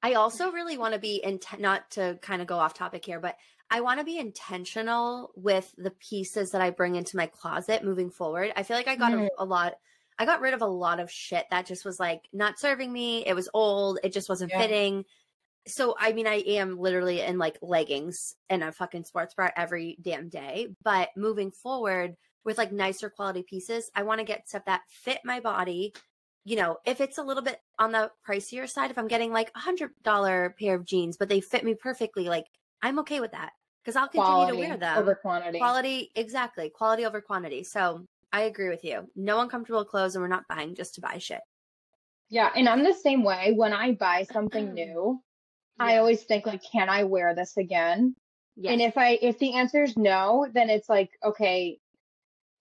[0.02, 3.20] I also really want to be intent not to kind of go off topic here,
[3.20, 3.36] but
[3.72, 8.10] I want to be intentional with the pieces that I bring into my closet moving
[8.12, 8.52] forward.
[8.56, 9.28] I feel like I got Mhm.
[9.40, 9.76] a, a lot
[10.20, 13.26] I got rid of a lot of shit that just was like not serving me.
[13.26, 13.98] It was old.
[14.04, 14.60] It just wasn't Yeah.
[14.62, 15.06] fitting.
[15.68, 19.98] So I mean I am literally in like leggings and a fucking sports bra every
[20.02, 24.66] damn day, but moving forward with like nicer quality pieces, I want to get stuff
[24.66, 25.94] that fit my body
[26.44, 29.52] you know, if it's a little bit on the pricier side, if I'm getting like
[29.56, 32.46] a hundred dollar pair of jeans, but they fit me perfectly, like
[32.82, 33.54] I'm okay with that
[33.84, 34.98] because I'll continue Quality to wear them.
[34.98, 35.58] over quantity.
[35.60, 36.70] Quality, exactly.
[36.70, 37.64] Quality over quantity.
[37.64, 39.10] So I agree with you.
[39.16, 41.42] No uncomfortable clothes, and we're not buying just to buy shit.
[42.30, 43.54] Yeah, and I'm the same way.
[43.56, 45.20] When I buy something new,
[45.80, 48.16] I always think like, can I wear this again?
[48.56, 48.74] Yes.
[48.74, 51.80] And if I if the answer is no, then it's like, okay,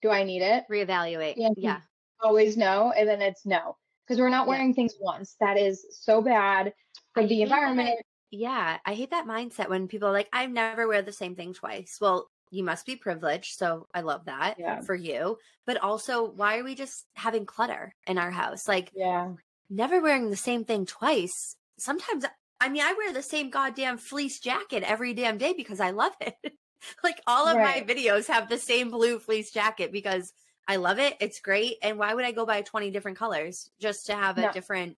[0.01, 0.63] do I need it?
[0.71, 1.35] reevaluate.
[1.37, 1.49] Yeah.
[1.55, 1.79] Yeah.
[2.21, 3.77] Always no, and then it's no.
[4.07, 4.49] Because we're not Yeah.
[4.49, 5.35] wearing things once.
[5.39, 6.73] That is so bad
[7.13, 8.05] for I the environment, that.
[8.31, 8.79] Yeah.
[8.85, 11.97] I hate that mindset when people are like, I never wear the same thing twice.
[12.01, 13.57] Well, you must be privileged.
[13.57, 14.81] So I love that Yeah.
[14.81, 15.37] for you.
[15.65, 18.67] But also, why are we just having clutter in our house?
[18.67, 19.33] Like, Yeah.
[19.69, 21.55] never wearing the same thing twice.
[21.77, 22.25] Sometimes,
[22.59, 26.13] I mean, I wear the same goddamn fleece jacket every damn day because I love
[26.21, 26.35] it.
[27.03, 27.87] like all of Right.
[27.87, 30.33] my videos have the same blue fleece jacket because
[30.67, 31.15] I love it.
[31.19, 31.77] It's great.
[31.81, 34.97] And why would I go buy 20 different colors just to have a different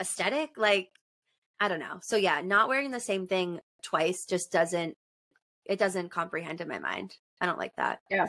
[0.00, 0.56] aesthetic?
[0.56, 0.90] Like,
[1.60, 1.98] I don't know.
[2.02, 4.96] So yeah, not wearing the same thing twice just doesn't,
[5.64, 7.14] it doesn't comprehend in my mind.
[7.40, 8.00] I don't like that.
[8.10, 8.28] Yeah.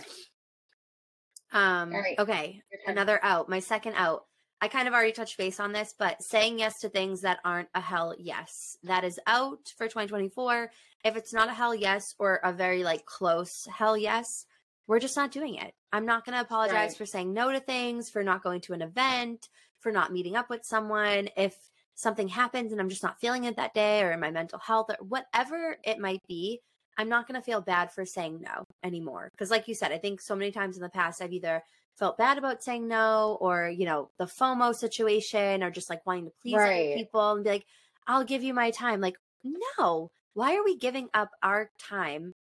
[1.52, 2.16] Um, right.
[2.20, 2.62] okay.
[2.86, 3.50] Another out.
[3.50, 4.26] My second out.
[4.60, 7.70] I kind of already touched base on this, but saying yes to things that aren't
[7.76, 8.76] a hell yes.
[8.84, 10.72] That is out for 2024.
[11.06, 14.46] If it's not a hell yes or a very like close hell yes,
[14.88, 15.74] we're just not doing it.
[15.94, 16.98] I'm not going to apologize Right.
[16.98, 19.48] for saying no to things, for not going to an event,
[19.80, 21.30] for not meeting up with someone.
[21.38, 21.56] If
[21.98, 24.86] something happens and I'm just not feeling it that day or in my mental health
[24.90, 26.62] or whatever it might be,
[26.96, 29.30] I'm not going to feel bad for saying no anymore.
[29.32, 31.64] Because, like you said, I think so many times in the past, I've either
[31.96, 36.26] felt bad about saying no or, you know, the FOMO situation or just like wanting
[36.26, 37.66] to please other people and be like,
[38.06, 39.02] I'll give you my time.
[39.02, 42.36] Like, no, why are we giving up our time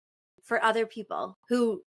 [0.43, 1.82] for other people who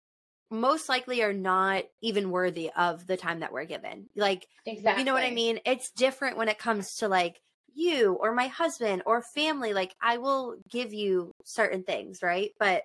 [0.51, 4.07] most likely are not even worthy of the time that we're given?
[4.15, 5.01] Like, Exactly.
[5.01, 5.59] you know what I mean?
[5.65, 7.41] It's different when it comes to like
[7.75, 9.73] you or my husband or family.
[9.73, 12.51] Like I will give you certain things, right?
[12.59, 12.83] But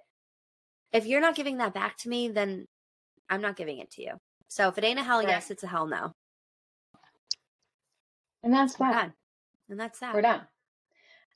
[0.92, 2.66] if you're not giving that back to me, then
[3.28, 4.12] I'm not giving it to you.
[4.48, 5.28] So if it ain't a hell Right.
[5.28, 6.12] yes, it's a hell no.
[8.42, 9.12] And that's that.
[9.68, 10.14] And that's that.
[10.14, 10.40] We're done.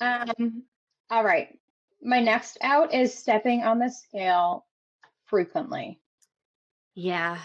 [0.00, 0.64] Um,
[1.10, 1.48] all right.
[2.02, 4.66] My next out is stepping on the scale
[5.26, 6.00] frequently.
[6.94, 7.38] Yeah.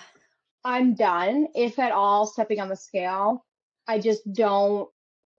[0.65, 3.45] I'm done, if at all, stepping on the scale.
[3.87, 4.89] I just don't.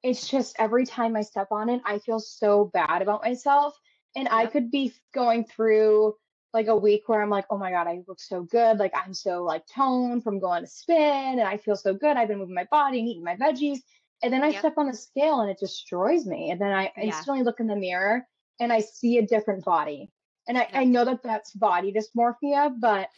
[0.03, 3.77] It's just every time I step on it, I feel so bad about myself.
[4.17, 6.15] And I could be going through
[6.53, 8.79] like a week where I'm like, oh my God, I look so good.
[8.79, 12.17] Like I'm so like toned from going to spin and I feel so good.
[12.17, 13.79] I've been moving my body and eating my veggies.
[14.23, 14.59] And then I Yep.
[14.59, 16.51] step on the scale and it destroys me.
[16.51, 17.05] And then I Yeah.
[17.05, 18.27] instantly look in the mirror
[18.59, 20.11] and I see a different body.
[20.49, 20.71] And I, Yep.
[20.75, 23.09] I know that that's body dysmorphia, but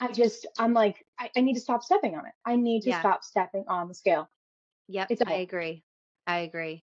[0.00, 2.32] I just, I'm like, I, I need to stop stepping on it.
[2.44, 3.00] I need to Yeah.
[3.00, 4.28] stop stepping on the scale.
[4.88, 5.08] Yep.
[5.26, 5.82] I agree.
[6.26, 6.82] I agree.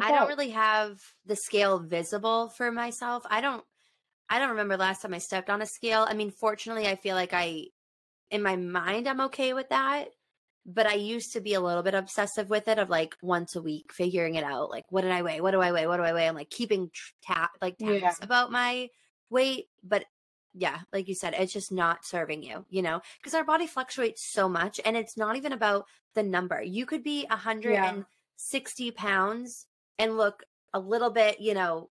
[0.00, 3.22] I don't really have the scale visible for myself.
[3.30, 3.64] I don't
[4.28, 6.06] I don't remember last time I stepped on a scale.
[6.08, 7.66] I mean, fortunately, I feel like I
[8.30, 10.08] in my mind I'm okay with that,
[10.66, 13.62] but I used to be a little bit obsessive with it of like once a
[13.62, 14.70] week figuring it out.
[14.70, 15.40] Like what did I weigh?
[15.40, 15.86] What do I weigh?
[15.86, 16.26] What do I weigh?
[16.26, 18.12] I'm like keeping tr- ta- like tabs Yeah.
[18.20, 18.88] about my
[19.30, 20.04] weight, but
[20.56, 24.24] yeah, like you said, it's just not serving you, you know, because our body fluctuates
[24.32, 26.62] so much and it's not even about the number.
[26.62, 27.26] You could be
[28.44, 29.66] 160 pounds
[29.98, 31.90] and look a little bit, you know,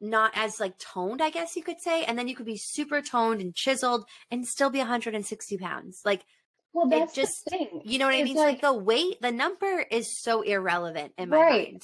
[0.00, 2.04] not as like toned, I guess you could say.
[2.04, 6.02] And then you could be super toned and chiseled and still be 160 pounds.
[6.04, 6.22] Like,
[6.72, 7.82] Well, it that's just- the thing.
[7.84, 8.36] you know what I It's mean?
[8.36, 11.68] So, like like- the weight, the number is so irrelevant in my Right.
[11.72, 11.82] mind.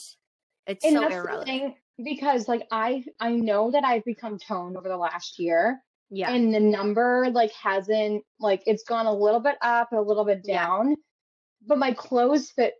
[0.66, 1.76] It's and so irrelevant.
[2.02, 6.32] because like I I know that I've become toned over the last year, Yeah.
[6.32, 10.42] and the number like hasn't like it's gone a little bit up, a little bit
[10.44, 10.64] Yeah.
[10.66, 10.96] down,
[11.62, 12.74] but my clothes fit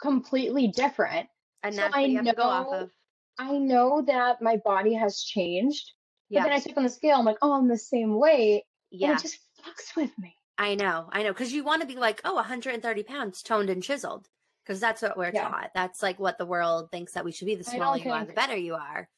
[0.00, 1.28] completely different.
[1.62, 2.90] and so that's what I you to go off know- of.
[3.38, 5.90] I know that my body has changed,
[6.30, 9.10] but then I step on the scale, I'm like, oh, I'm the same weight, yeah.
[9.10, 10.36] and it just fucks with me.
[10.56, 13.82] I know, I know, because you want to be like, oh, 130 pounds, toned and
[13.82, 14.28] chiseled,
[14.64, 15.48] because that's what we're Yeah.
[15.48, 15.70] taught.
[15.74, 17.56] That's like what the world thinks that we should be.
[17.56, 19.08] The smaller you are, the better you are.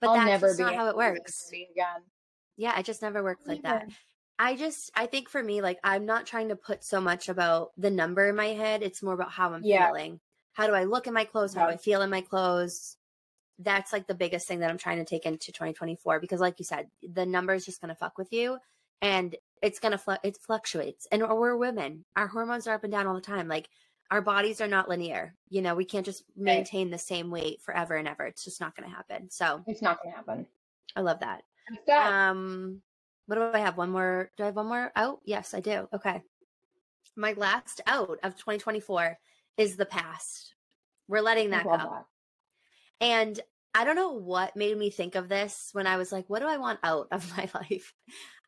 [0.00, 1.50] But I'll that's never not how it works.
[1.52, 2.02] again.
[2.56, 3.88] Yeah, it just never works like that.
[4.38, 7.70] I just I think for me like I'm not trying to put so much about
[7.76, 8.82] the number in my head.
[8.82, 9.86] It's more about how I'm yeah.
[9.86, 10.20] feeling.
[10.52, 11.54] How do I look in my clothes?
[11.54, 12.96] How do I feel in my clothes?
[13.58, 16.64] That's like the biggest thing that I'm trying to take into 2024 because like you
[16.64, 18.58] said, the number is just going to fuck with you
[19.00, 21.06] and it's going to fl- it fluctuates.
[21.12, 22.04] And we're women.
[22.16, 23.48] Our hormones are up and down all the time.
[23.48, 23.68] Like
[24.10, 25.34] our bodies are not linear.
[25.48, 26.92] You know, we can't just maintain right.
[26.92, 28.24] the same weight forever and ever.
[28.24, 29.30] It's just not going to happen.
[29.30, 30.46] So It's not going to happen.
[30.96, 31.42] I love that.
[31.98, 32.82] Um
[33.26, 33.76] what do I have?
[33.76, 34.30] One more?
[34.36, 35.20] Do I have one more out?
[35.24, 35.88] Yes, I do.
[35.92, 36.22] Okay.
[37.16, 39.18] My last out of 2024
[39.56, 40.54] is the past.
[41.08, 41.76] We're letting that go.
[41.76, 42.04] That.
[43.00, 43.40] And
[43.74, 46.48] I don't know what made me think of this when I was like, what do
[46.48, 47.92] I want out of my life?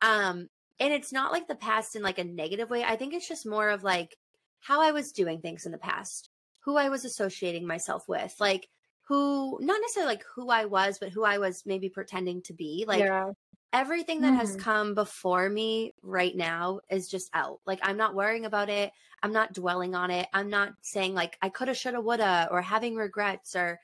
[0.01, 0.49] Um,
[0.79, 2.83] and it's not like the past in like a negative way.
[2.83, 4.15] I think it's just more of like
[4.59, 6.29] how I was doing things in the past,
[6.65, 8.67] who I was associating myself with, like
[9.07, 12.85] who not necessarily like who I was, but who I was maybe pretending to be.
[12.87, 13.31] Like yeah
[13.73, 14.39] everything that mm-hmm.
[14.39, 17.59] has come before me right now is just out.
[17.65, 18.91] Like I'm not worrying about it.
[19.23, 20.27] I'm not dwelling on it.
[20.33, 23.79] I'm not saying like I coulda, shoulda, woulda, or having regrets or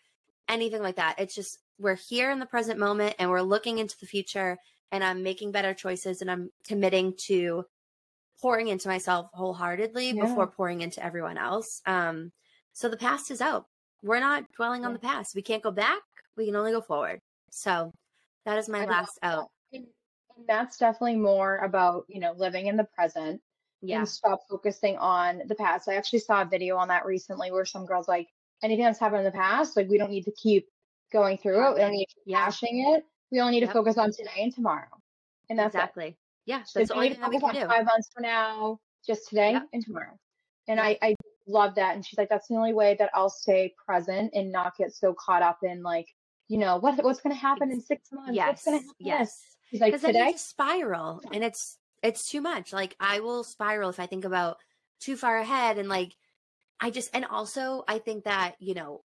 [0.47, 1.15] anything like that.
[1.17, 4.57] It's just we're here in the present moment and we're looking into the future
[4.91, 7.65] and I'm making better choices and I'm committing to
[8.39, 10.21] pouring into myself wholeheartedly yeah.
[10.21, 11.81] before pouring into everyone else.
[11.85, 12.31] Um,
[12.73, 13.65] so the past is out.
[14.03, 14.87] We're not dwelling yeah.
[14.87, 15.35] on the past.
[15.35, 16.01] We can't go back.
[16.37, 17.21] We can only go forward.
[17.51, 17.91] So
[18.45, 19.49] that is my I last out.
[20.37, 23.41] And, that's definitely more about, you know, living in the present
[23.81, 23.99] yeah.
[23.99, 25.89] and stop focusing on the past.
[25.89, 28.27] I actually saw a video on that recently where some girls like
[28.63, 30.67] anything that's happened in the past, like we don't need to keep
[31.11, 31.73] going through it.
[31.75, 33.03] We don't need to keep hashing it.
[33.31, 33.69] We only need yep.
[33.69, 34.87] to focus on today and tomorrow.
[35.49, 36.07] And that's exactly.
[36.07, 36.17] It.
[36.45, 36.59] Yeah.
[36.59, 37.67] That's so the only thing we can do.
[37.67, 39.67] Five months from now, just today yep.
[39.73, 40.17] and tomorrow.
[40.67, 41.15] And I, I
[41.47, 41.95] love that.
[41.95, 45.13] And she's like, that's the only way that I'll stay present and not get so
[45.13, 46.07] caught up in like,
[46.47, 48.31] you know, what what's gonna happen in six months?
[48.33, 48.47] Yes.
[48.47, 48.93] What's gonna happen?
[48.99, 49.41] Yes.
[49.79, 52.73] Like today spiral and it's it's too much.
[52.73, 54.57] Like I will spiral if I think about
[54.99, 56.15] too far ahead and like
[56.79, 59.03] I just and also I think that, you know,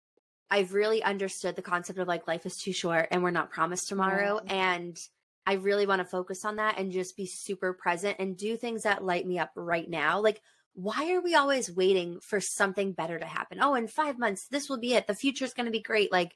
[0.49, 3.89] I've really understood the concept of like life is too short and we're not promised
[3.89, 4.53] tomorrow yeah.
[4.53, 4.97] and
[5.45, 8.83] I really want to focus on that and just be super present and do things
[8.83, 10.21] that light me up right now.
[10.21, 10.41] Like
[10.75, 13.59] why are we always waiting for something better to happen?
[13.61, 15.07] Oh, in 5 months this will be it.
[15.07, 16.11] The future is going to be great.
[16.11, 16.35] Like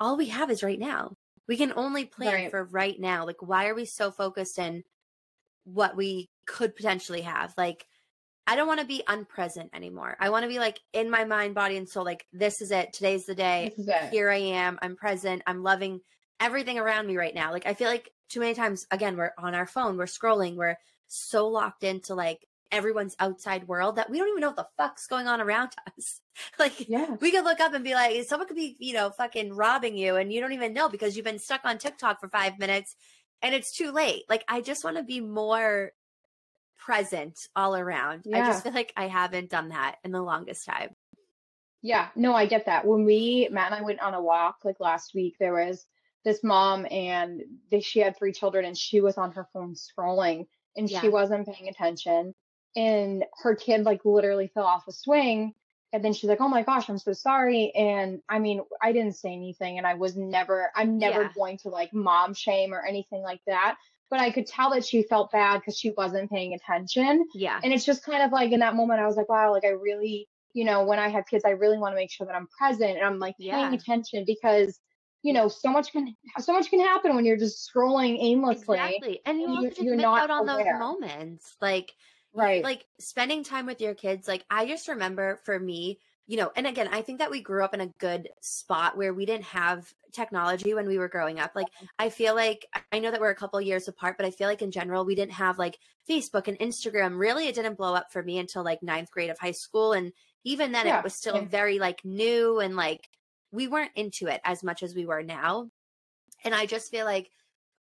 [0.00, 1.16] all we have is right now.
[1.48, 2.50] We can only plan right.
[2.50, 3.26] for right now.
[3.26, 4.84] Like, why are we so focused in
[5.64, 7.54] what we could potentially have?
[7.56, 7.86] Like,
[8.46, 10.16] I don't want to be unpresent anymore.
[10.20, 12.04] I want to be like in my mind, body, and soul.
[12.04, 12.92] Like, this is it.
[12.92, 13.72] Today's the day.
[14.10, 14.78] Here I am.
[14.80, 15.42] I'm present.
[15.46, 16.00] I'm loving
[16.40, 17.52] everything around me right now.
[17.52, 20.76] Like, I feel like too many times, again, we're on our phone, we're scrolling, we're
[21.06, 25.06] so locked into like everyone's outside world that we don't even know what the fuck's
[25.06, 26.20] going on around us.
[26.58, 27.16] like yeah.
[27.20, 30.16] we could look up and be like, someone could be, you know, fucking robbing you
[30.16, 32.94] and you don't even know because you've been stuck on TikTok for five minutes
[33.42, 34.24] and it's too late.
[34.28, 35.92] Like I just want to be more
[36.78, 38.22] present all around.
[38.24, 38.38] Yeah.
[38.38, 40.90] I just feel like I haven't done that in the longest time.
[41.80, 42.86] Yeah, no, I get that.
[42.86, 45.86] When we Matt and I went on a walk like last week, there was
[46.24, 50.46] this mom and they, she had three children and she was on her phone scrolling
[50.76, 51.00] and yeah.
[51.00, 52.34] she wasn't paying attention
[52.76, 55.54] and her kid like literally fell off a swing
[55.92, 59.16] and then she's like oh my gosh i'm so sorry and i mean i didn't
[59.16, 61.30] say anything and i was never i'm never yeah.
[61.34, 63.76] going to like mom shame or anything like that
[64.10, 67.72] but i could tell that she felt bad because she wasn't paying attention yeah and
[67.72, 70.28] it's just kind of like in that moment i was like wow like i really
[70.52, 72.96] you know when i have kids i really want to make sure that i'm present
[72.96, 73.72] and i'm like paying yeah.
[73.72, 74.80] attention because
[75.22, 79.20] you know so much can so much can happen when you're just scrolling aimlessly exactly
[79.26, 80.64] and you also you're, just miss out on aware.
[80.64, 81.92] those moments like
[82.34, 82.62] Right.
[82.62, 84.28] Like spending time with your kids.
[84.28, 87.64] Like I just remember for me, you know, and again, I think that we grew
[87.64, 91.52] up in a good spot where we didn't have technology when we were growing up.
[91.54, 91.68] Like
[91.98, 94.62] I feel like I know that we're a couple years apart, but I feel like
[94.62, 97.18] in general we didn't have like Facebook and Instagram.
[97.18, 99.94] Really, it didn't blow up for me until like ninth grade of high school.
[99.94, 100.12] And
[100.44, 100.98] even then yeah.
[100.98, 103.08] it was still very like new and like
[103.50, 105.70] we weren't into it as much as we were now.
[106.44, 107.30] And I just feel like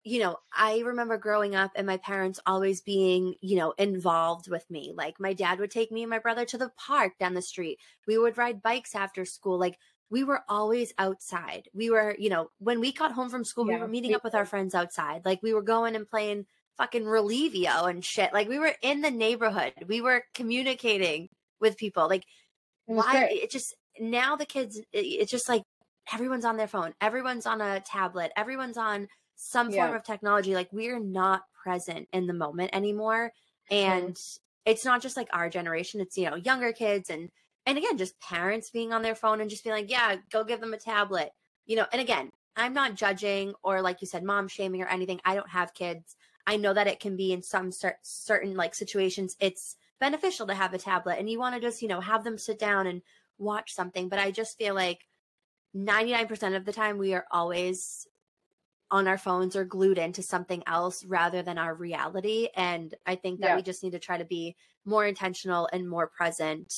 [0.06, 4.64] you know, I remember growing up and my parents always being, you know, involved with
[4.70, 4.94] me.
[4.96, 7.80] Like my dad would take me and my brother to the park down the street.
[8.06, 9.58] We would ride bikes after school.
[9.58, 9.76] Like
[10.08, 11.68] we were always outside.
[11.74, 14.22] We were, you know, when we got home from school, yeah, we were meeting up
[14.22, 15.22] with our friends outside.
[15.24, 16.46] Like we were going and playing
[16.78, 18.32] fucking Relivio and shit.
[18.32, 19.72] Like we were in the neighborhood.
[19.88, 21.30] We were communicating
[21.60, 22.08] with people.
[22.08, 22.22] Like
[22.84, 23.42] why great.
[23.42, 25.64] it just now the kids it's just like
[26.12, 26.94] everyone's on their phone.
[27.00, 28.30] Everyone's on a tablet.
[28.36, 29.84] Everyone's on some yeah.
[29.84, 33.32] form of technology like we're not present in the moment anymore
[33.70, 34.38] and mm.
[34.64, 37.30] it's not just like our generation it's you know younger kids and
[37.66, 40.60] and again just parents being on their phone and just being like yeah go give
[40.60, 41.30] them a tablet
[41.66, 45.20] you know and again i'm not judging or like you said mom shaming or anything
[45.24, 46.16] i don't have kids
[46.46, 50.54] I know that it can be in some cer- certain like situations, it's beneficial to
[50.54, 53.02] have a tablet and you want to just, you know, have them sit down and
[53.38, 54.08] watch something.
[54.08, 55.00] But I just feel like
[55.74, 58.06] 99% of the time we are always
[58.90, 62.48] on our phones or glued into something else rather than our reality.
[62.54, 63.56] And I think that yeah.
[63.56, 66.72] we just need to try to be more intentional and more present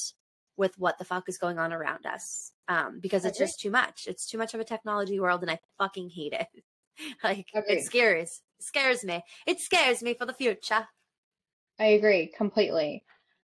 [0.56, 2.52] with what the fuck is going on around us.
[2.66, 4.04] Um, because it's just too much.
[4.06, 6.48] It's too much of a technology world and I fucking hate it.
[7.24, 9.22] like it scares scares me.
[9.46, 10.86] It scares me for the future.
[11.78, 13.04] I agree completely.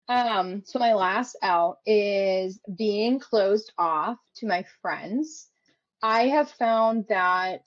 [0.08, 5.48] Um, so my last out is being closed off to my friends.
[6.02, 7.62] I have found that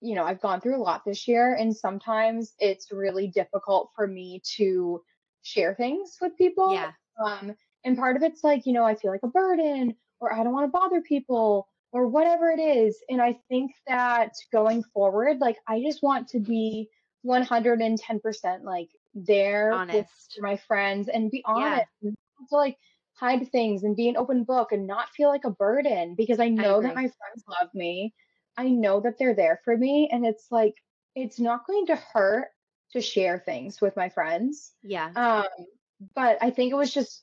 [0.00, 4.06] you know, I've gone through a lot this year and sometimes it's really difficult for
[4.06, 5.02] me to
[5.42, 6.74] share things with people.
[6.74, 6.92] Yeah.
[7.24, 10.42] Um, and part of it's like, you know, I feel like a burden or I
[10.42, 12.98] don't want to bother people or whatever it is.
[13.08, 16.88] And I think that going forward, like I just want to be
[17.24, 19.96] 110% like there honest.
[20.36, 22.08] with my friends and be honest yeah.
[22.08, 22.16] and
[22.50, 22.76] to like
[23.14, 26.48] hide things and be an open book and not feel like a burden because I
[26.48, 28.14] know I that my friends love me.
[28.56, 30.74] I know that they're there for me and it's like
[31.14, 32.48] it's not going to hurt
[32.92, 34.72] to share things with my friends.
[34.82, 35.10] Yeah.
[35.14, 35.66] Um
[36.14, 37.22] but I think it was just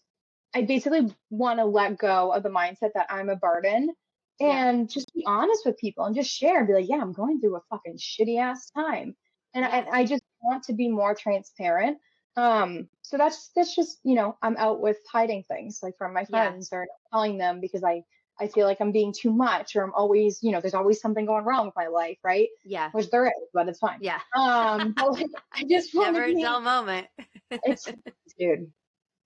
[0.56, 3.94] I basically want to let go of the mindset that I'm a burden
[4.40, 4.86] and yeah.
[4.86, 7.56] just be honest with people and just share and be like, yeah, I'm going through
[7.56, 9.16] a fucking shitty ass time.
[9.54, 11.98] And I, I just want to be more transparent.
[12.36, 16.26] Um, so that's that's just, you know, I'm out with hiding things like from my
[16.26, 16.80] friends yeah.
[16.80, 18.04] or telling them because I
[18.40, 21.26] I feel like I'm being too much or I'm always, you know, there's always something
[21.26, 22.50] going wrong with my life, right?
[22.64, 22.90] Yeah.
[22.92, 24.00] Which there is, but it's fine.
[24.02, 24.20] Yeah.
[24.36, 27.08] Um, but like, I just want never a dull moment.
[27.52, 27.86] it's
[28.40, 28.72] dude,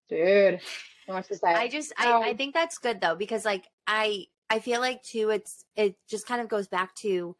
[0.09, 0.59] dude.
[1.05, 1.53] So much to say.
[1.53, 5.03] I just, um, I, I think that's good though because like I, I feel like
[5.03, 7.35] too, it's, it just kind of goes back to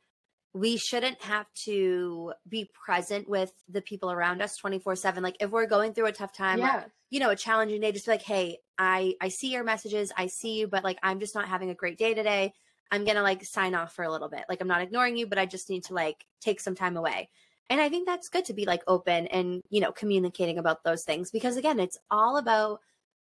[0.57, 5.51] we shouldn't have to be present with the people around us 24 7 like if
[5.51, 6.77] we're going through a tough time yeah.
[6.77, 10.11] or you know a challenging day just be like hey i i see your messages
[10.17, 12.53] i see you but like i'm just not having a great day today.
[12.89, 14.45] I'm gonna like sign off for a little bit.
[14.49, 17.29] Like i'm not ignoring you but i just need to like take some time away.
[17.69, 21.03] And i think that's good to be like open and you know communicating about those
[21.03, 22.79] things because again it's all about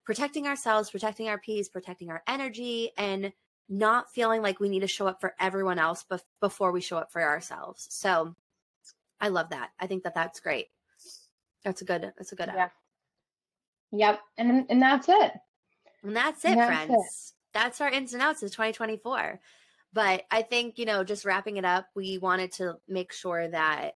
[0.05, 3.31] protecting ourselves protecting our peace protecting our energy and
[3.69, 6.97] not feeling like we need to show up for everyone else bef- before we show
[6.97, 7.87] up for ourselves.
[7.89, 8.35] So
[9.19, 9.71] I love that.
[9.79, 10.67] I think that that's great.
[11.63, 12.51] That's a good, that's a good.
[12.53, 12.69] Yeah.
[13.91, 14.19] Yep.
[14.37, 15.31] And, and that's it.
[16.03, 16.91] And that's it, and that's friends.
[16.91, 17.33] It.
[17.53, 19.39] That's our ins and outs of 2024.
[19.93, 23.95] But I think, you know, just wrapping it up, we wanted to make sure that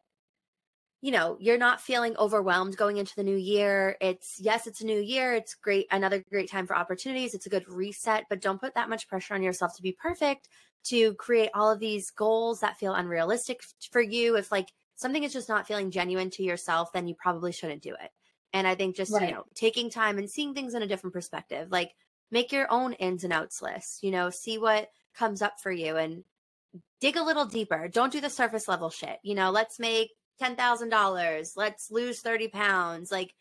[1.01, 3.97] you know, you're not feeling overwhelmed going into the new year.
[4.01, 5.33] It's yes, it's a new year.
[5.33, 7.33] It's great, another great time for opportunities.
[7.33, 10.49] It's a good reset, but don't put that much pressure on yourself to be perfect,
[10.85, 14.37] to create all of these goals that feel unrealistic for you.
[14.37, 17.91] If like something is just not feeling genuine to yourself, then you probably shouldn't do
[17.91, 18.09] it.
[18.53, 19.29] And I think just, right.
[19.29, 21.93] you know, taking time and seeing things in a different perspective, like
[22.31, 25.95] make your own ins and outs list, you know, see what comes up for you
[25.97, 26.23] and
[26.99, 27.87] dig a little deeper.
[27.87, 29.19] Don't do the surface level shit.
[29.21, 30.11] You know, let's make
[30.41, 31.51] $10,000.
[31.55, 33.11] Let's lose 30 pounds.
[33.11, 33.33] Like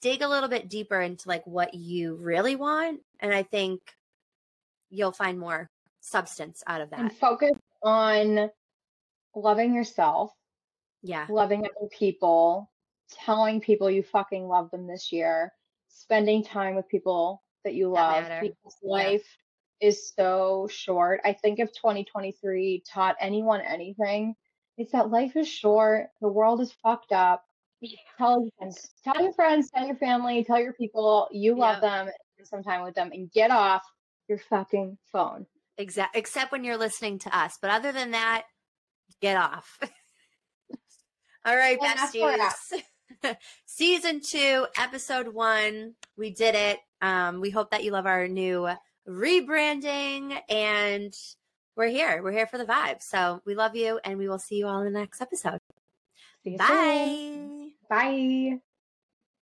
[0.00, 3.00] dig a little bit deeper into like what you really want.
[3.20, 3.80] And I think
[4.90, 5.70] you'll find more
[6.00, 7.00] substance out of that.
[7.00, 8.50] And focus on
[9.34, 10.32] loving yourself.
[11.02, 11.26] Yeah.
[11.28, 12.70] Loving other people,
[13.10, 15.52] telling people you fucking love them this year,
[15.88, 19.24] spending time with people that you love that because life
[19.80, 19.88] yeah.
[19.88, 21.20] is so short.
[21.24, 24.34] I think if 2023 taught anyone anything,
[24.78, 26.06] it's that life is short.
[26.20, 27.44] The world is fucked up.
[28.16, 32.08] Tell your friends, tell your friends, tell your family, tell your people you love them,
[32.34, 33.82] spend some time with them, and get off
[34.28, 35.46] your fucking phone.
[35.76, 36.16] Exact.
[36.16, 38.44] Except when you're listening to us, but other than that,
[39.20, 39.78] get off.
[41.44, 42.82] All right, besties.
[43.66, 45.94] Season two, episode one.
[46.16, 46.78] We did it.
[47.00, 48.68] Um, we hope that you love our new
[49.08, 51.14] rebranding and
[51.78, 52.20] we're here.
[52.22, 53.00] We're here for the vibe.
[53.00, 55.60] So we love you and we will see you all in the next episode.
[56.44, 56.58] Bye.
[56.66, 57.72] Soon.
[57.88, 58.58] Bye.